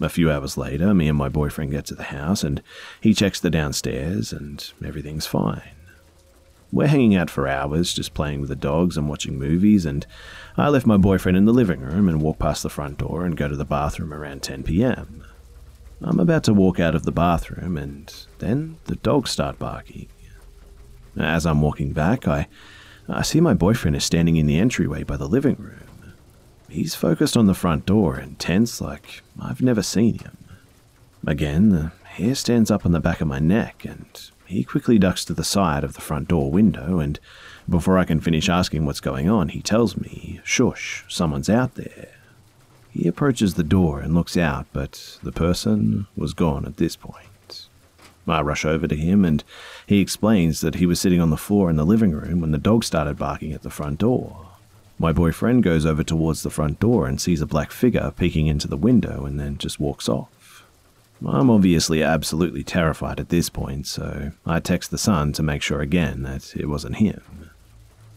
A 0.00 0.08
few 0.08 0.30
hours 0.30 0.58
later, 0.58 0.92
me 0.92 1.08
and 1.08 1.16
my 1.16 1.28
boyfriend 1.28 1.70
get 1.70 1.86
to 1.86 1.94
the 1.94 2.04
house 2.04 2.44
and 2.44 2.62
he 3.00 3.14
checks 3.14 3.40
the 3.40 3.48
downstairs 3.48 4.30
and 4.30 4.70
everything's 4.84 5.26
fine. 5.26 5.70
We're 6.70 6.88
hanging 6.88 7.14
out 7.14 7.30
for 7.30 7.48
hours, 7.48 7.94
just 7.94 8.12
playing 8.12 8.40
with 8.40 8.50
the 8.50 8.56
dogs 8.56 8.98
and 8.98 9.08
watching 9.08 9.38
movies, 9.38 9.86
and 9.86 10.04
I 10.56 10.68
left 10.68 10.84
my 10.84 10.96
boyfriend 10.96 11.38
in 11.38 11.44
the 11.44 11.52
living 11.52 11.80
room 11.80 12.08
and 12.08 12.20
walk 12.20 12.38
past 12.38 12.62
the 12.62 12.68
front 12.68 12.98
door 12.98 13.24
and 13.24 13.36
go 13.36 13.48
to 13.48 13.56
the 13.56 13.64
bathroom 13.64 14.12
around 14.12 14.42
10 14.42 14.64
pm. 14.64 15.24
I'm 16.02 16.20
about 16.20 16.44
to 16.44 16.52
walk 16.52 16.78
out 16.78 16.94
of 16.94 17.04
the 17.04 17.12
bathroom, 17.12 17.76
and 17.78 18.12
then 18.38 18.76
the 18.84 18.96
dogs 18.96 19.30
start 19.30 19.58
barking. 19.58 20.08
As 21.16 21.46
I'm 21.46 21.62
walking 21.62 21.92
back, 21.92 22.28
I, 22.28 22.48
I 23.08 23.22
see 23.22 23.40
my 23.40 23.54
boyfriend 23.54 23.96
is 23.96 24.04
standing 24.04 24.36
in 24.36 24.46
the 24.46 24.58
entryway 24.58 25.04
by 25.04 25.16
the 25.16 25.28
living 25.28 25.56
room. 25.58 26.14
He's 26.68 26.94
focused 26.94 27.36
on 27.36 27.46
the 27.46 27.54
front 27.54 27.86
door 27.86 28.16
and 28.16 28.38
tense 28.38 28.80
like 28.80 29.22
I've 29.40 29.62
never 29.62 29.82
seen 29.82 30.18
him. 30.18 30.36
Again, 31.26 31.68
the 31.70 31.92
hair 32.04 32.34
stands 32.34 32.70
up 32.70 32.84
on 32.84 32.92
the 32.92 33.00
back 33.00 33.20
of 33.20 33.28
my 33.28 33.38
neck, 33.38 33.84
and 33.84 34.06
he 34.46 34.64
quickly 34.64 34.98
ducks 34.98 35.24
to 35.26 35.34
the 35.34 35.44
side 35.44 35.84
of 35.84 35.94
the 35.94 36.00
front 36.00 36.28
door 36.28 36.50
window, 36.50 36.98
and 36.98 37.20
before 37.68 37.98
I 37.98 38.04
can 38.04 38.20
finish 38.20 38.48
asking 38.48 38.84
what's 38.84 39.00
going 39.00 39.28
on, 39.28 39.48
he 39.48 39.60
tells 39.60 39.96
me, 39.96 40.40
Shush, 40.44 41.04
someone's 41.08 41.50
out 41.50 41.74
there. 41.74 42.08
He 42.90 43.08
approaches 43.08 43.54
the 43.54 43.64
door 43.64 44.00
and 44.00 44.14
looks 44.14 44.36
out, 44.36 44.66
but 44.72 45.18
the 45.22 45.32
person 45.32 46.06
was 46.16 46.32
gone 46.32 46.64
at 46.64 46.76
this 46.76 46.96
point. 46.96 47.26
I 48.26 48.40
rush 48.42 48.64
over 48.64 48.88
to 48.88 48.96
him, 48.96 49.24
and 49.24 49.42
he 49.86 50.00
explains 50.00 50.60
that 50.60 50.76
he 50.76 50.86
was 50.86 51.00
sitting 51.00 51.20
on 51.20 51.30
the 51.30 51.36
floor 51.36 51.70
in 51.70 51.76
the 51.76 51.86
living 51.86 52.12
room 52.12 52.40
when 52.40 52.52
the 52.52 52.58
dog 52.58 52.84
started 52.84 53.18
barking 53.18 53.52
at 53.52 53.62
the 53.62 53.70
front 53.70 53.98
door. 53.98 54.46
My 54.98 55.12
boyfriend 55.12 55.62
goes 55.62 55.84
over 55.84 56.02
towards 56.02 56.42
the 56.42 56.50
front 56.50 56.80
door 56.80 57.06
and 57.06 57.20
sees 57.20 57.42
a 57.42 57.46
black 57.46 57.70
figure 57.70 58.12
peeking 58.16 58.46
into 58.46 58.66
the 58.66 58.76
window 58.78 59.26
and 59.26 59.38
then 59.38 59.58
just 59.58 59.78
walks 59.78 60.08
off. 60.08 60.64
I'm 61.24 61.50
obviously 61.50 62.02
absolutely 62.02 62.62
terrified 62.62 63.20
at 63.20 63.28
this 63.28 63.48
point, 63.48 63.86
so 63.86 64.32
I 64.44 64.60
text 64.60 64.90
the 64.90 64.98
son 64.98 65.32
to 65.34 65.42
make 65.42 65.62
sure 65.62 65.80
again 65.80 66.22
that 66.22 66.54
it 66.56 66.66
wasn't 66.66 66.96
him. 66.96 67.50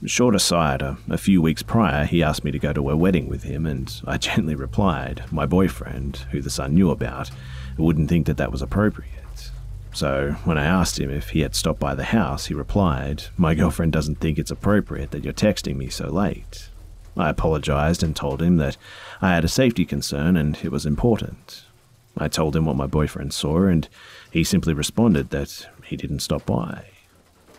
Short 0.06 0.36
aside, 0.36 0.82
a, 0.82 0.98
a 1.10 1.18
few 1.18 1.42
weeks 1.42 1.62
prior, 1.62 2.06
he 2.06 2.24
asked 2.24 2.46
me 2.46 2.52
to 2.52 2.60
go 2.60 2.72
to 2.72 2.90
a 2.90 2.96
wedding 2.96 3.28
with 3.28 3.44
him, 3.44 3.66
and 3.66 4.02
I 4.06 4.18
gently 4.18 4.56
replied, 4.56 5.24
my 5.32 5.46
boyfriend, 5.46 6.18
who 6.32 6.42
the 6.42 6.50
son 6.50 6.74
knew 6.74 6.90
about, 6.90 7.30
wouldn't 7.78 8.10
think 8.10 8.26
that 8.28 8.38
that 8.38 8.52
was 8.52 8.62
appropriate. 8.62 9.19
So, 10.00 10.38
when 10.46 10.58
I 10.58 10.64
asked 10.64 10.98
him 10.98 11.10
if 11.10 11.32
he 11.32 11.42
had 11.42 11.54
stopped 11.54 11.82
by 11.82 11.94
the 11.94 12.06
house, 12.06 12.46
he 12.46 12.54
replied, 12.54 13.24
My 13.36 13.54
girlfriend 13.54 13.92
doesn't 13.92 14.22
think 14.22 14.40
it's 14.40 14.50
appropriate 14.50 15.12
that 15.12 15.26
you're 15.26 15.34
texting 15.34 15.76
me 15.76 15.90
so 15.90 16.08
late. 16.08 16.70
I 17.18 17.28
apologized 17.28 18.02
and 18.02 18.16
told 18.16 18.42
him 18.42 18.56
that 18.56 18.78
I 19.22 19.34
had 19.36 19.44
a 19.44 19.50
safety 19.50 19.84
concern 19.84 20.38
and 20.38 20.58
it 20.64 20.72
was 20.72 20.86
important. 20.86 21.66
I 22.18 22.30
told 22.30 22.56
him 22.56 22.66
what 22.66 22.78
my 22.78 22.88
boyfriend 22.88 23.34
saw, 23.34 23.66
and 23.66 23.90
he 24.32 24.46
simply 24.46 24.74
responded 24.74 25.32
that 25.32 25.68
he 25.84 25.98
didn't 25.98 26.22
stop 26.22 26.46
by. 26.46 26.86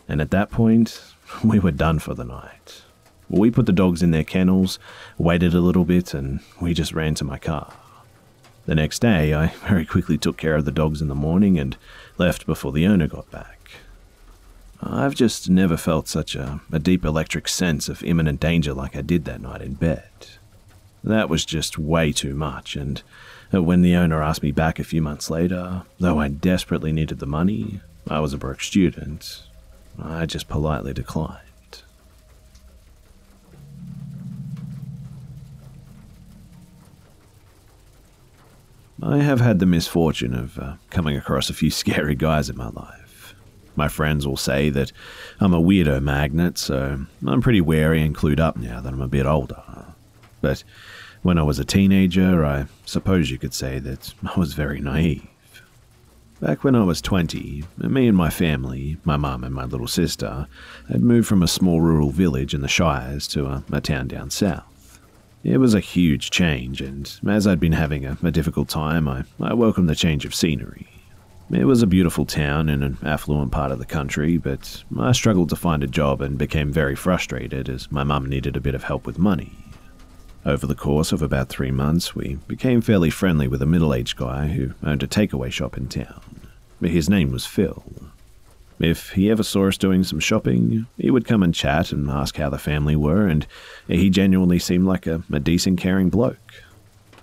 And 0.09 0.23
at 0.23 0.31
that 0.31 0.51
point, 0.51 1.03
we 1.45 1.59
were 1.59 1.71
done 1.71 1.99
for 1.99 2.15
the 2.15 2.25
night. 2.25 2.85
We 3.29 3.51
put 3.51 3.67
the 3.67 3.73
dogs 3.73 4.03
in 4.03 4.13
their 4.13 4.25
kennels, 4.25 4.79
waited 5.19 5.53
a 5.53 5.61
little 5.61 5.85
bit, 5.85 6.15
and 6.15 6.41
we 6.59 6.73
just 6.73 6.95
ran 6.95 7.15
to 7.17 7.25
my 7.25 7.37
car. 7.37 7.75
The 8.71 8.77
next 8.77 9.01
day, 9.01 9.35
I 9.35 9.49
very 9.69 9.85
quickly 9.85 10.17
took 10.17 10.37
care 10.37 10.55
of 10.55 10.65
the 10.65 10.71
dogs 10.71 11.03
in 11.03 11.09
the 11.09 11.15
morning 11.17 11.59
and 11.59 11.77
left 12.19 12.47
before 12.47 12.71
the 12.71 12.87
owner 12.87 13.09
got 13.09 13.29
back. 13.29 13.73
I've 14.81 15.17
just 15.17 15.51
never 15.51 15.77
felt 15.77 16.07
such 16.07 16.37
a, 16.37 16.61
a 16.71 16.79
deep 16.79 17.05
electric 17.05 17.49
sense 17.49 17.89
of 17.89 18.05
imminent 18.05 18.39
danger 18.39 18.73
like 18.73 18.95
I 18.95 19.01
did 19.01 19.25
that 19.25 19.41
night 19.41 19.61
in 19.61 19.75
bed. 19.75 20.09
That 21.03 21.29
was 21.29 21.45
just 21.45 21.81
way 21.81 22.13
too 22.13 22.33
much, 22.33 22.77
and 22.77 23.03
uh, 23.53 23.61
when 23.61 23.83
the 23.83 23.97
owner 23.97 24.23
asked 24.23 24.45
me 24.45 24.53
back 24.53 24.79
a 24.79 24.85
few 24.85 25.03
months 25.03 25.31
later, 25.31 25.83
though 25.99 26.21
I 26.21 26.29
desperately 26.29 26.93
needed 26.93 27.19
the 27.19 27.27
money, 27.27 27.81
I 28.09 28.21
was 28.21 28.33
a 28.33 28.39
broke 28.39 28.61
student, 28.61 29.43
I 30.01 30.27
just 30.27 30.49
politely 30.49 30.95
declined. 30.95 31.50
I 39.03 39.19
have 39.19 39.41
had 39.41 39.59
the 39.59 39.67
misfortune 39.67 40.35
of 40.35 40.59
uh, 40.59 40.75
coming 40.91 41.17
across 41.17 41.49
a 41.49 41.55
few 41.55 41.71
scary 41.83 42.15
guys 42.15 42.51
in 42.51 42.57
my 42.57 42.69
life. 42.69 43.35
My 43.77 43.89
friends 43.89 44.27
will 44.27 44.37
say 44.37 44.69
that 44.71 44.93
I'm 45.39 45.55
a 45.55 45.61
weirdo 45.61 46.03
magnet, 46.03 46.59
so 46.59 47.07
I'm 47.27 47.41
pretty 47.41 47.61
wary 47.61 48.03
and 48.03 48.15
clued 48.15 48.41
up 48.41 48.57
now 48.57 48.81
that 48.81 48.93
I'm 48.93 49.01
a 49.01 49.09
bit 49.09 49.27
older. 49.27 49.63
But 50.41 50.65
when 51.23 51.39
I 51.39 51.43
was 51.43 51.59
a 51.59 51.65
teenager, 51.65 52.45
I 52.45 52.67
suppose 52.85 53.31
you 53.31 53.39
could 53.39 53.55
say 53.55 53.79
that 53.79 54.13
I 54.25 54.39
was 54.39 54.55
very 54.55 54.81
naive. 54.81 55.27
Back 56.41 56.65
when 56.65 56.75
I 56.75 56.85
was 56.85 57.03
20, 57.03 57.65
me 57.77 58.09
and 58.09 58.17
my 58.17 58.31
family, 58.31 58.97
my 59.05 59.19
mum 59.19 59.45
and 59.45 59.55
my 59.55 59.65
little 59.65 59.87
sister, 59.87 60.47
had 60.89 61.03
moved 61.03 61.29
from 61.29 61.43
a 61.43 61.49
small 61.49 61.83
rural 61.83 62.11
village 62.11 62.55
in 62.55 62.63
the 62.63 62.69
Shires 62.69 63.29
to 63.29 63.47
a, 63.47 63.65
a 63.71 63.81
town 63.83 64.09
down 64.09 64.31
south. 64.31 64.70
It 65.43 65.59
was 65.59 65.73
a 65.73 65.81
huge 65.81 66.31
change, 66.31 66.83
and 66.83 67.11
as 67.27 67.47
I'd 67.47 67.61
been 67.61 67.73
having 67.73 68.05
a, 68.05 68.19
a 68.23 68.31
difficult 68.31 68.69
time, 68.69 69.09
I, 69.09 69.25
I 69.41 69.55
welcomed 69.55 69.89
the 69.89 69.95
change 69.95 70.27
of 70.27 70.35
scenery. 70.35 70.87
It 71.51 71.65
was 71.65 71.83
a 71.83 71.87
beautiful 71.87 72.27
town 72.27 72.69
in 72.69 72.83
an 72.83 72.99
affluent 73.03 73.51
part 73.51 73.73
of 73.73 73.79
the 73.79 73.87
country, 73.87 74.37
but 74.37 74.85
I 74.99 75.13
struggled 75.13 75.49
to 75.49 75.57
find 75.57 75.83
a 75.83 75.89
job 75.89 76.21
and 76.21 76.39
became 76.39 76.73
very 76.73 76.95
frustrated 76.95 77.69
as 77.69 77.91
my 77.91 78.05
mum 78.05 78.27
needed 78.27 78.57
a 78.57 78.61
bit 78.61 78.75
of 78.75 78.85
help 78.85 79.07
with 79.07 79.19
money. 79.19 79.53
Over 80.45 80.67
the 80.67 80.75
course 80.75 81.11
of 81.11 81.23
about 81.23 81.49
three 81.49 81.71
months, 81.71 82.15
we 82.15 82.39
became 82.47 82.81
fairly 82.81 83.11
friendly 83.11 83.49
with 83.49 83.63
a 83.63 83.67
middle 83.67 83.93
aged 83.93 84.17
guy 84.17 84.49
who 84.49 84.75
owned 84.83 85.03
a 85.03 85.09
takeaway 85.09 85.51
shop 85.51 85.77
in 85.77 85.89
town. 85.89 86.23
His 86.81 87.11
name 87.11 87.33
was 87.33 87.47
Phil. 87.47 87.83
If 88.81 89.11
he 89.11 89.31
ever 89.31 89.43
saw 89.43 89.69
us 89.69 89.77
doing 89.77 90.05
some 90.05 90.21
shopping, 90.21 90.87
he 90.97 91.11
would 91.11 91.27
come 91.27 91.43
and 91.43 91.55
chat 91.55 91.93
and 91.93 92.09
ask 92.09 92.37
how 92.37 92.49
the 92.49 92.59
family 92.59 92.97
were, 92.97 93.27
and 93.27 93.47
he 93.87 94.09
genuinely 94.09 94.59
seemed 94.59 94.87
like 94.87 95.07
a, 95.07 95.23
a 95.31 95.39
decent, 95.39 95.79
caring 95.79 96.09
bloke. 96.09 96.65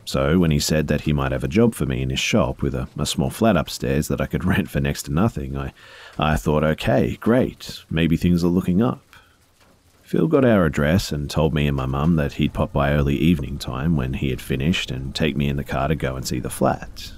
So, 0.06 0.38
when 0.38 0.52
he 0.52 0.60
said 0.60 0.88
that 0.88 1.02
he 1.02 1.14
might 1.14 1.32
have 1.32 1.44
a 1.44 1.50
job 1.50 1.74
for 1.74 1.86
me 1.86 2.02
in 2.02 2.12
his 2.12 2.20
shop 2.20 2.62
with 2.62 2.76
a, 2.76 2.88
a, 2.98 3.06
small 3.06 3.30
flat 3.30 3.58
upstairs 3.58 4.08
that 4.08 4.22
I 4.22 4.28
could 4.28 4.46
rent 4.46 4.70
for 4.70 4.80
next 4.80 5.04
to 5.04 5.12
nothing, 5.12 5.58
I, 5.58 5.74
I 6.18 6.36
thought, 6.38 6.64
okay, 6.64 7.18
great, 7.20 7.84
maybe 7.90 8.16
things 8.16 8.44
are 8.44 8.48
looking 8.48 8.82
up. 8.82 9.02
Phil 10.04 10.28
got 10.28 10.46
our 10.46 10.64
address 10.64 11.12
and 11.12 11.30
told 11.30 11.54
me 11.54 11.68
and 11.68 11.76
my 11.76 11.86
mum 11.88 12.16
that 12.16 12.34
he'd 12.34 12.54
pop 12.54 12.72
by 12.72 12.94
early 12.94 13.18
evening 13.18 13.58
time 13.58 13.98
when 13.98 14.14
he 14.14 14.30
had 14.30 14.40
finished 14.40 14.92
and 14.92 15.14
take 15.14 15.36
me 15.36 15.50
in 15.50 15.58
the 15.58 15.64
car 15.66 15.90
to 15.90 15.96
go 15.96 16.16
and 16.16 16.26
see 16.26 16.40
the 16.40 16.50
flat. 16.50 17.12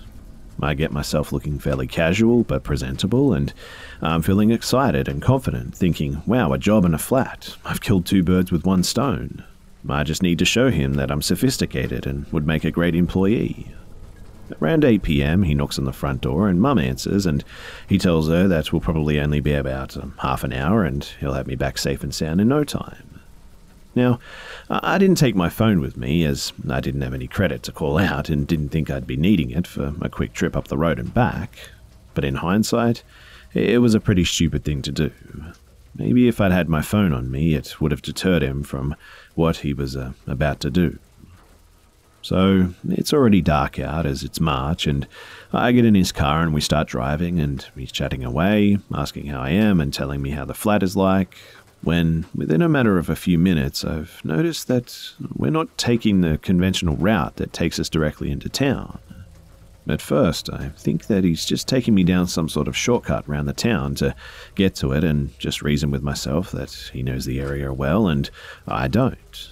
I 0.61 0.73
get 0.73 0.91
myself 0.91 1.31
looking 1.31 1.59
fairly 1.59 1.87
casual 1.87 2.43
but 2.43 2.63
presentable, 2.63 3.33
and 3.33 3.53
I'm 4.01 4.21
feeling 4.21 4.51
excited 4.51 5.07
and 5.07 5.21
confident, 5.21 5.75
thinking, 5.75 6.21
wow, 6.25 6.51
a 6.53 6.57
job 6.57 6.85
and 6.85 6.95
a 6.95 6.99
flat. 6.99 7.55
I've 7.65 7.81
killed 7.81 8.05
two 8.05 8.23
birds 8.23 8.51
with 8.51 8.65
one 8.65 8.83
stone. 8.83 9.43
I 9.87 10.03
just 10.03 10.21
need 10.21 10.39
to 10.39 10.45
show 10.45 10.69
him 10.69 10.95
that 10.95 11.09
I'm 11.11 11.21
sophisticated 11.21 12.05
and 12.05 12.25
would 12.33 12.45
make 12.45 12.63
a 12.63 12.71
great 12.71 12.95
employee. 12.95 13.73
Around 14.61 14.83
8 14.83 15.03
pm, 15.03 15.43
he 15.43 15.53
knocks 15.53 15.77
on 15.77 15.85
the 15.85 15.93
front 15.93 16.21
door 16.21 16.49
and 16.49 16.59
Mum 16.59 16.79
answers, 16.79 17.25
and 17.25 17.43
he 17.87 17.97
tells 17.97 18.27
her 18.27 18.47
that 18.47 18.73
will 18.73 18.81
probably 18.81 19.19
only 19.19 19.39
be 19.39 19.53
about 19.53 19.95
um, 19.95 20.15
half 20.19 20.43
an 20.43 20.53
hour 20.53 20.83
and 20.83 21.03
he'll 21.19 21.33
have 21.33 21.47
me 21.47 21.55
back 21.55 21.77
safe 21.77 22.03
and 22.03 22.13
sound 22.13 22.41
in 22.41 22.47
no 22.47 22.63
time. 22.63 23.08
Now, 23.99 24.17
I 24.69 24.97
didn't 24.97 25.17
take 25.17 25.35
my 25.35 25.49
phone 25.49 25.81
with 25.81 25.97
me 25.97 26.23
as 26.23 26.53
I 26.69 26.79
didn't 26.79 27.01
have 27.01 27.13
any 27.13 27.27
credit 27.27 27.63
to 27.63 27.73
call 27.73 27.97
out 27.97 28.29
and 28.29 28.47
didn't 28.47 28.69
think 28.69 28.89
I'd 28.89 29.05
be 29.05 29.17
needing 29.17 29.51
it 29.51 29.67
for 29.67 29.93
a 30.01 30.07
quick 30.07 30.31
trip 30.31 30.55
up 30.55 30.69
the 30.69 30.77
road 30.77 30.99
and 30.99 31.13
back, 31.13 31.57
but 32.13 32.23
in 32.23 32.35
hindsight, 32.35 33.03
it 33.53 33.81
was 33.81 33.93
a 33.93 33.99
pretty 33.99 34.23
stupid 34.23 34.63
thing 34.63 34.81
to 34.83 34.91
do. 34.93 35.11
Maybe 35.95 36.29
if 36.29 36.39
I'd 36.39 36.53
had 36.53 36.69
my 36.69 36.81
phone 36.81 37.11
on 37.11 37.29
me, 37.29 37.55
it 37.55 37.81
would 37.81 37.91
have 37.91 38.01
deterred 38.01 38.41
him 38.41 38.63
from 38.63 38.95
what 39.35 39.57
he 39.57 39.73
was 39.73 39.97
uh, 39.97 40.13
about 40.25 40.61
to 40.61 40.69
do. 40.69 40.97
So 42.21 42.73
it's 42.87 43.13
already 43.13 43.41
dark 43.41 43.79
out 43.79 44.05
as 44.05 44.23
it's 44.23 44.39
March, 44.39 44.87
and 44.87 45.07
I 45.51 45.73
get 45.73 45.83
in 45.83 45.95
his 45.95 46.13
car 46.13 46.41
and 46.41 46.53
we 46.53 46.61
start 46.61 46.87
driving, 46.87 47.39
and 47.39 47.65
he's 47.75 47.91
chatting 47.91 48.23
away, 48.23 48.77
asking 48.93 49.27
how 49.27 49.41
I 49.41 49.49
am 49.49 49.81
and 49.81 49.93
telling 49.93 50.21
me 50.21 50.29
how 50.29 50.45
the 50.45 50.53
flat 50.53 50.83
is 50.83 50.95
like. 50.95 51.37
When, 51.81 52.25
within 52.35 52.61
a 52.61 52.69
matter 52.69 52.97
of 52.97 53.09
a 53.09 53.15
few 53.15 53.39
minutes, 53.39 53.85
I've 53.85 54.19
noticed 54.23 54.67
that 54.67 55.13
we're 55.35 55.49
not 55.49 55.77
taking 55.77 56.21
the 56.21 56.37
conventional 56.37 56.97
route 56.97 57.37
that 57.37 57.53
takes 57.53 57.79
us 57.79 57.89
directly 57.89 58.31
into 58.31 58.49
town. 58.49 58.99
At 59.87 60.01
first, 60.01 60.51
I 60.51 60.69
think 60.69 61.07
that 61.07 61.23
he's 61.23 61.45
just 61.45 61.67
taking 61.67 61.95
me 61.95 62.03
down 62.03 62.27
some 62.27 62.47
sort 62.47 62.67
of 62.67 62.77
shortcut 62.77 63.27
round 63.27 63.47
the 63.47 63.53
town 63.53 63.95
to 63.95 64.13
get 64.53 64.75
to 64.75 64.91
it 64.91 65.03
and 65.03 65.37
just 65.39 65.63
reason 65.63 65.89
with 65.89 66.03
myself 66.03 66.51
that 66.51 66.91
he 66.93 67.01
knows 67.01 67.25
the 67.25 67.39
area 67.39 67.73
well 67.73 68.07
and 68.07 68.29
I 68.67 68.87
don't. 68.87 69.49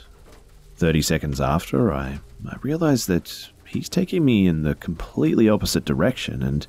30 0.76 1.02
seconds 1.02 1.42
after, 1.42 1.92
I, 1.92 2.20
I 2.48 2.58
realize 2.62 3.08
that 3.08 3.50
he's 3.66 3.90
taking 3.90 4.24
me 4.24 4.46
in 4.46 4.62
the 4.62 4.76
completely 4.76 5.50
opposite 5.50 5.86
direction 5.86 6.44
and 6.44 6.68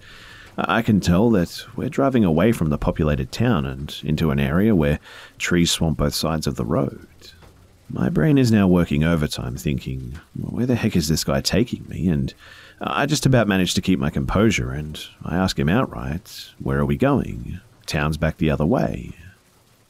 I 0.61 0.83
can 0.83 0.99
tell 0.99 1.31
that 1.31 1.65
we're 1.77 1.89
driving 1.89 2.25
away 2.25 2.51
from 2.51 2.71
the 2.71 2.79
populated 2.79 3.31
town 3.31 3.65
and 3.65 3.97
into 4.03 4.33
an 4.33 4.41
area 4.41 4.75
where 4.75 4.99
trees 5.39 5.71
swamp 5.71 5.99
both 5.99 6.15
sides 6.15 6.49
of 6.49 6.57
the 6.57 6.65
road. 6.65 7.07
My 7.89 8.09
brain 8.09 8.39
is 8.39 8.51
now 8.51 8.67
working 8.67 9.05
overtime, 9.05 9.57
thinking, 9.57 10.19
where 10.37 10.67
the 10.67 10.75
heck 10.75 10.97
is 10.97 11.07
this 11.07 11.23
guy 11.23 11.41
taking 11.41 11.87
me? 11.89 12.09
And 12.09 12.35
I 12.81 13.07
just 13.07 13.25
about 13.25 13.47
manage 13.47 13.75
to 13.75 13.81
keep 13.81 14.01
my 14.01 14.11
composure, 14.11 14.73
and 14.73 15.01
I 15.25 15.37
ask 15.37 15.57
him 15.57 15.69
outright, 15.69 16.51
Where 16.59 16.81
are 16.81 16.87
we 16.87 16.97
going? 16.97 17.61
Town's 17.87 18.17
back 18.17 18.39
the 18.39 18.51
other 18.51 18.67
way. 18.67 19.13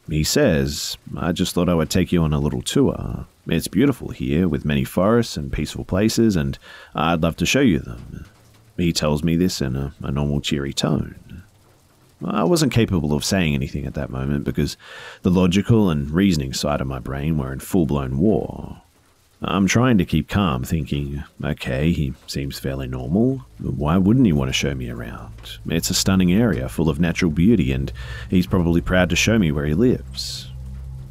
He 0.08 0.22
says, 0.22 0.98
I 1.16 1.32
just 1.32 1.54
thought 1.54 1.68
I 1.68 1.74
would 1.74 1.90
take 1.90 2.12
you 2.12 2.22
on 2.22 2.32
a 2.34 2.38
little 2.38 2.62
tour. 2.62 3.26
It's 3.46 3.68
beautiful 3.68 4.10
here, 4.10 4.46
with 4.46 4.66
many 4.66 4.84
forests 4.84 5.36
and 5.38 5.52
peaceful 5.52 5.84
places, 5.84 6.36
and 6.36 6.58
I'd 6.94 7.22
love 7.22 7.36
to 7.36 7.46
show 7.46 7.60
you 7.60 7.78
them. 7.78 8.26
He 8.78 8.92
tells 8.92 9.22
me 9.22 9.36
this 9.36 9.60
in 9.60 9.76
a, 9.76 9.92
a 10.02 10.10
normal, 10.10 10.40
cheery 10.40 10.72
tone. 10.72 11.42
I 12.24 12.44
wasn't 12.44 12.72
capable 12.72 13.12
of 13.12 13.24
saying 13.24 13.54
anything 13.54 13.86
at 13.86 13.94
that 13.94 14.10
moment 14.10 14.44
because 14.44 14.76
the 15.22 15.30
logical 15.30 15.90
and 15.90 16.10
reasoning 16.10 16.52
side 16.52 16.80
of 16.80 16.86
my 16.86 16.98
brain 16.98 17.38
were 17.38 17.52
in 17.52 17.60
full 17.60 17.86
blown 17.86 18.18
war. 18.18 18.82
I'm 19.40 19.68
trying 19.68 19.98
to 19.98 20.04
keep 20.04 20.28
calm, 20.28 20.64
thinking, 20.64 21.22
okay, 21.44 21.92
he 21.92 22.14
seems 22.26 22.58
fairly 22.58 22.88
normal. 22.88 23.44
Why 23.60 23.96
wouldn't 23.96 24.26
he 24.26 24.32
want 24.32 24.48
to 24.48 24.52
show 24.52 24.74
me 24.74 24.90
around? 24.90 25.32
It's 25.66 25.90
a 25.90 25.94
stunning 25.94 26.32
area 26.32 26.68
full 26.68 26.88
of 26.88 26.98
natural 26.98 27.30
beauty, 27.30 27.70
and 27.70 27.92
he's 28.30 28.48
probably 28.48 28.80
proud 28.80 29.10
to 29.10 29.16
show 29.16 29.38
me 29.38 29.52
where 29.52 29.66
he 29.66 29.74
lives. 29.74 30.47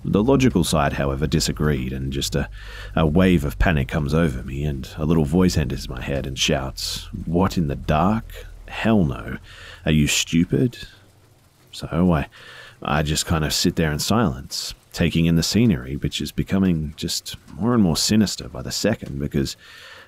The 0.09 0.23
logical 0.23 0.63
side, 0.63 0.93
however, 0.93 1.27
disagreed, 1.27 1.91
and 1.91 2.13
just 2.13 2.33
a, 2.33 2.49
a 2.95 3.05
wave 3.05 3.43
of 3.43 3.59
panic 3.59 3.89
comes 3.89 4.13
over 4.13 4.41
me, 4.41 4.63
and 4.63 4.89
a 4.95 5.03
little 5.03 5.25
voice 5.25 5.57
enters 5.57 5.89
my 5.89 6.01
head 6.01 6.25
and 6.25 6.39
shouts, 6.39 7.09
What 7.25 7.57
in 7.57 7.67
the 7.67 7.75
dark? 7.75 8.45
Hell 8.69 9.03
no. 9.03 9.37
Are 9.85 9.91
you 9.91 10.07
stupid? 10.07 10.77
So 11.73 12.13
I, 12.13 12.29
I 12.81 13.03
just 13.03 13.25
kind 13.25 13.43
of 13.43 13.53
sit 13.53 13.75
there 13.75 13.91
in 13.91 13.99
silence, 13.99 14.73
taking 14.93 15.25
in 15.25 15.35
the 15.35 15.43
scenery, 15.43 15.97
which 15.97 16.21
is 16.21 16.31
becoming 16.31 16.93
just 16.95 17.35
more 17.55 17.73
and 17.73 17.83
more 17.83 17.97
sinister 17.97 18.47
by 18.47 18.61
the 18.61 18.71
second 18.71 19.19
because 19.19 19.57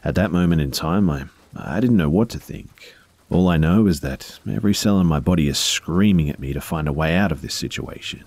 at 0.06 0.16
that 0.16 0.32
moment 0.32 0.62
in 0.62 0.72
time, 0.72 1.10
I, 1.10 1.26
I 1.58 1.82
didn't 1.82 1.98
know 1.98 2.10
what 2.10 2.30
to 2.30 2.40
think. 2.40 2.96
All 3.30 3.50
I 3.50 3.58
know 3.58 3.86
is 3.86 4.00
that 4.00 4.40
every 4.50 4.74
cell 4.74 5.02
in 5.02 5.08
my 5.08 5.20
body 5.20 5.50
is 5.50 5.60
screaming 5.60 6.30
at 6.30 6.40
me 6.40 6.54
to 6.54 6.62
find 6.62 6.88
a 6.88 6.94
way 6.94 7.18
out 7.18 7.34
of 7.34 7.42
this 7.42 7.54
situation. 7.54 8.24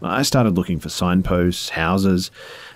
I 0.00 0.22
started 0.22 0.56
looking 0.56 0.78
for 0.78 0.88
signposts, 0.88 1.70
houses, 1.70 2.30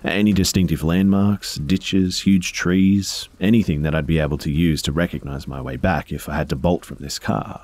any 0.05 0.33
distinctive 0.33 0.83
landmarks, 0.83 1.55
ditches, 1.55 2.23
huge 2.23 2.53
trees, 2.53 3.29
anything 3.41 3.83
that 3.83 3.95
I'd 3.95 4.07
be 4.07 4.19
able 4.19 4.39
to 4.39 4.51
use 4.51 4.83
to 4.83 4.93
recognize 4.93 5.47
my 5.47 5.61
way 5.61 5.77
back 5.77 6.11
if 6.13 6.29
I 6.29 6.35
had 6.35 6.49
to 6.49 6.57
bolt 6.57 6.85
from 6.85 6.99
this 6.99 7.21
car. 7.21 7.61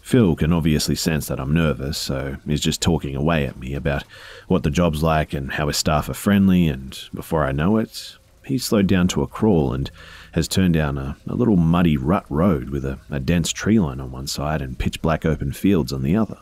Phil 0.00 0.36
can 0.36 0.52
obviously 0.52 0.94
sense 0.94 1.26
that 1.26 1.40
I'm 1.40 1.52
nervous, 1.52 1.98
so 1.98 2.36
he's 2.46 2.60
just 2.60 2.80
talking 2.80 3.16
away 3.16 3.46
at 3.46 3.58
me 3.58 3.74
about 3.74 4.04
what 4.46 4.62
the 4.62 4.70
job's 4.70 5.02
like 5.02 5.34
and 5.34 5.52
how 5.52 5.66
his 5.66 5.76
staff 5.76 6.08
are 6.08 6.14
friendly, 6.14 6.68
and 6.68 6.98
before 7.12 7.44
I 7.44 7.52
know 7.52 7.78
it, 7.78 8.16
he's 8.44 8.64
slowed 8.64 8.86
down 8.86 9.08
to 9.08 9.22
a 9.22 9.26
crawl 9.26 9.74
and 9.74 9.90
has 10.32 10.48
turned 10.48 10.74
down 10.74 10.96
a, 10.98 11.16
a 11.26 11.34
little 11.34 11.56
muddy 11.56 11.96
rut 11.96 12.24
road 12.30 12.70
with 12.70 12.84
a, 12.84 12.98
a 13.10 13.20
dense 13.20 13.52
tree 13.52 13.80
line 13.80 14.00
on 14.00 14.12
one 14.12 14.26
side 14.28 14.62
and 14.62 14.78
pitch 14.78 15.02
black 15.02 15.26
open 15.26 15.52
fields 15.52 15.92
on 15.92 16.02
the 16.02 16.16
other. 16.16 16.38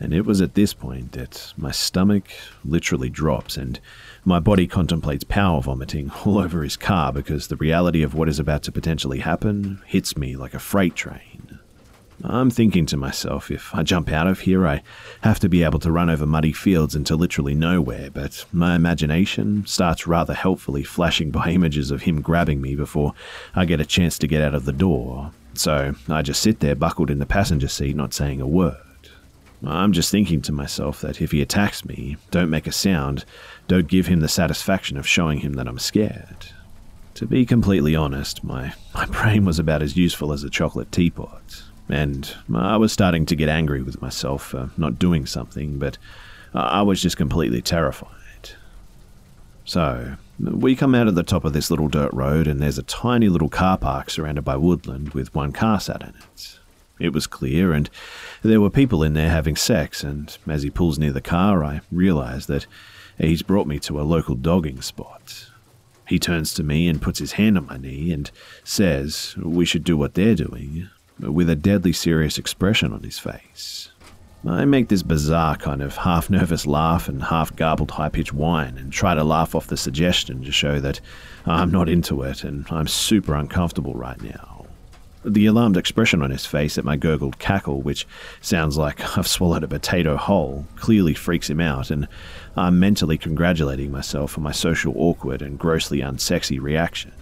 And 0.00 0.14
it 0.14 0.24
was 0.24 0.40
at 0.40 0.54
this 0.54 0.72
point 0.72 1.12
that 1.12 1.52
my 1.58 1.70
stomach 1.70 2.24
literally 2.64 3.10
drops 3.10 3.58
and 3.58 3.78
my 4.24 4.40
body 4.40 4.66
contemplates 4.66 5.24
power 5.24 5.60
vomiting 5.60 6.10
all 6.24 6.38
over 6.38 6.62
his 6.62 6.76
car 6.76 7.12
because 7.12 7.48
the 7.48 7.56
reality 7.56 8.02
of 8.02 8.14
what 8.14 8.28
is 8.28 8.38
about 8.38 8.62
to 8.64 8.72
potentially 8.72 9.20
happen 9.20 9.82
hits 9.86 10.16
me 10.16 10.36
like 10.36 10.54
a 10.54 10.58
freight 10.58 10.94
train. 10.94 11.58
I'm 12.22 12.50
thinking 12.50 12.84
to 12.86 12.98
myself, 12.98 13.50
if 13.50 13.74
I 13.74 13.82
jump 13.82 14.10
out 14.10 14.26
of 14.26 14.40
here, 14.40 14.66
I 14.66 14.82
have 15.22 15.38
to 15.40 15.48
be 15.48 15.62
able 15.62 15.78
to 15.78 15.90
run 15.90 16.10
over 16.10 16.26
muddy 16.26 16.52
fields 16.52 16.94
into 16.94 17.16
literally 17.16 17.54
nowhere, 17.54 18.10
but 18.10 18.44
my 18.52 18.74
imagination 18.74 19.64
starts 19.66 20.06
rather 20.06 20.34
helpfully 20.34 20.82
flashing 20.82 21.30
by 21.30 21.48
images 21.50 21.90
of 21.90 22.02
him 22.02 22.20
grabbing 22.20 22.60
me 22.60 22.74
before 22.74 23.14
I 23.54 23.64
get 23.64 23.80
a 23.80 23.86
chance 23.86 24.18
to 24.18 24.26
get 24.26 24.42
out 24.42 24.54
of 24.54 24.66
the 24.66 24.72
door. 24.72 25.32
So 25.54 25.94
I 26.08 26.20
just 26.22 26.42
sit 26.42 26.60
there 26.60 26.74
buckled 26.74 27.10
in 27.10 27.20
the 27.20 27.26
passenger 27.26 27.68
seat, 27.68 27.96
not 27.96 28.12
saying 28.12 28.40
a 28.40 28.46
word. 28.46 28.76
I'm 29.66 29.92
just 29.92 30.10
thinking 30.10 30.40
to 30.42 30.52
myself 30.52 31.00
that 31.02 31.20
if 31.20 31.32
he 31.32 31.42
attacks 31.42 31.84
me, 31.84 32.16
don't 32.30 32.50
make 32.50 32.66
a 32.66 32.72
sound, 32.72 33.24
don't 33.68 33.88
give 33.88 34.06
him 34.06 34.20
the 34.20 34.28
satisfaction 34.28 34.96
of 34.96 35.06
showing 35.06 35.40
him 35.40 35.54
that 35.54 35.68
I'm 35.68 35.78
scared. 35.78 36.46
To 37.14 37.26
be 37.26 37.44
completely 37.44 37.94
honest, 37.94 38.42
my, 38.42 38.72
my 38.94 39.04
brain 39.06 39.44
was 39.44 39.58
about 39.58 39.82
as 39.82 39.96
useful 39.96 40.32
as 40.32 40.44
a 40.44 40.50
chocolate 40.50 40.90
teapot, 40.90 41.62
and 41.88 42.34
I 42.54 42.78
was 42.78 42.92
starting 42.92 43.26
to 43.26 43.36
get 43.36 43.48
angry 43.48 43.82
with 43.82 44.00
myself 44.00 44.42
for 44.42 44.70
not 44.78 44.98
doing 44.98 45.26
something, 45.26 45.78
but 45.78 45.98
I 46.54 46.82
was 46.82 47.02
just 47.02 47.16
completely 47.16 47.60
terrified. 47.60 48.16
So, 49.66 50.16
we 50.38 50.74
come 50.74 50.94
out 50.94 51.06
at 51.06 51.14
the 51.14 51.22
top 51.22 51.44
of 51.44 51.52
this 51.52 51.70
little 51.70 51.88
dirt 51.88 52.12
road, 52.14 52.46
and 52.46 52.60
there's 52.60 52.78
a 52.78 52.82
tiny 52.84 53.28
little 53.28 53.50
car 53.50 53.76
park 53.76 54.08
surrounded 54.08 54.42
by 54.42 54.56
woodland 54.56 55.10
with 55.10 55.34
one 55.34 55.52
car 55.52 55.78
sat 55.78 56.00
in 56.02 56.08
it. 56.08 56.59
It 57.00 57.12
was 57.12 57.26
clear, 57.26 57.72
and 57.72 57.88
there 58.42 58.60
were 58.60 58.70
people 58.70 59.02
in 59.02 59.14
there 59.14 59.30
having 59.30 59.56
sex, 59.56 60.04
and 60.04 60.36
as 60.46 60.62
he 60.62 60.70
pulls 60.70 60.98
near 60.98 61.12
the 61.12 61.20
car, 61.20 61.64
I 61.64 61.80
realize 61.90 62.46
that 62.46 62.66
he's 63.18 63.42
brought 63.42 63.66
me 63.66 63.78
to 63.80 64.00
a 64.00 64.02
local 64.02 64.34
dogging 64.34 64.82
spot. 64.82 65.46
He 66.06 66.18
turns 66.18 66.52
to 66.54 66.62
me 66.62 66.88
and 66.88 67.00
puts 67.00 67.18
his 67.18 67.32
hand 67.32 67.56
on 67.56 67.66
my 67.66 67.78
knee 67.78 68.12
and 68.12 68.30
says 68.64 69.34
we 69.38 69.64
should 69.64 69.84
do 69.84 69.96
what 69.96 70.14
they're 70.14 70.34
doing, 70.34 70.88
with 71.18 71.48
a 71.48 71.56
deadly 71.56 71.92
serious 71.92 72.36
expression 72.36 72.92
on 72.92 73.02
his 73.02 73.18
face. 73.18 73.90
I 74.46 74.64
make 74.64 74.88
this 74.88 75.02
bizarre 75.02 75.56
kind 75.56 75.82
of 75.82 75.96
half 75.96 76.30
nervous 76.30 76.66
laugh 76.66 77.08
and 77.08 77.22
half 77.22 77.54
garbled 77.54 77.90
high 77.90 78.08
pitched 78.08 78.32
whine 78.32 78.78
and 78.78 78.90
try 78.90 79.14
to 79.14 79.22
laugh 79.22 79.54
off 79.54 79.66
the 79.66 79.76
suggestion 79.76 80.42
to 80.44 80.50
show 80.50 80.80
that 80.80 81.00
I'm 81.44 81.70
not 81.70 81.90
into 81.90 82.22
it 82.22 82.42
and 82.42 82.66
I'm 82.70 82.88
super 82.88 83.34
uncomfortable 83.34 83.94
right 83.94 84.20
now. 84.22 84.59
The 85.24 85.46
alarmed 85.46 85.76
expression 85.76 86.22
on 86.22 86.30
his 86.30 86.46
face 86.46 86.78
at 86.78 86.84
my 86.84 86.96
gurgled 86.96 87.38
cackle, 87.38 87.82
which 87.82 88.06
sounds 88.40 88.78
like 88.78 89.18
I've 89.18 89.26
swallowed 89.26 89.62
a 89.62 89.68
potato 89.68 90.16
whole, 90.16 90.66
clearly 90.76 91.12
freaks 91.12 91.50
him 91.50 91.60
out, 91.60 91.90
and 91.90 92.08
I'm 92.56 92.80
mentally 92.80 93.18
congratulating 93.18 93.90
myself 93.90 94.32
for 94.32 94.40
my 94.40 94.52
social 94.52 94.94
awkward 94.96 95.42
and 95.42 95.58
grossly 95.58 96.00
unsexy 96.00 96.58
reaction. 96.58 97.12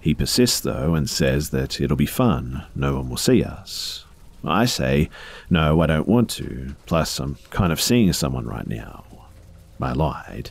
He 0.00 0.14
persists, 0.14 0.60
though, 0.60 0.94
and 0.94 1.08
says 1.08 1.50
that 1.50 1.80
it'll 1.80 1.96
be 1.96 2.06
fun, 2.06 2.64
no 2.74 2.96
one 2.96 3.08
will 3.08 3.16
see 3.16 3.42
us. 3.42 4.04
I 4.44 4.64
say, 4.64 5.08
no, 5.50 5.80
I 5.80 5.86
don't 5.86 6.08
want 6.08 6.30
to, 6.30 6.74
plus 6.86 7.18
I'm 7.18 7.36
kind 7.50 7.72
of 7.72 7.80
seeing 7.80 8.12
someone 8.12 8.46
right 8.46 8.66
now. 8.66 9.04
I 9.80 9.92
lied. 9.92 10.50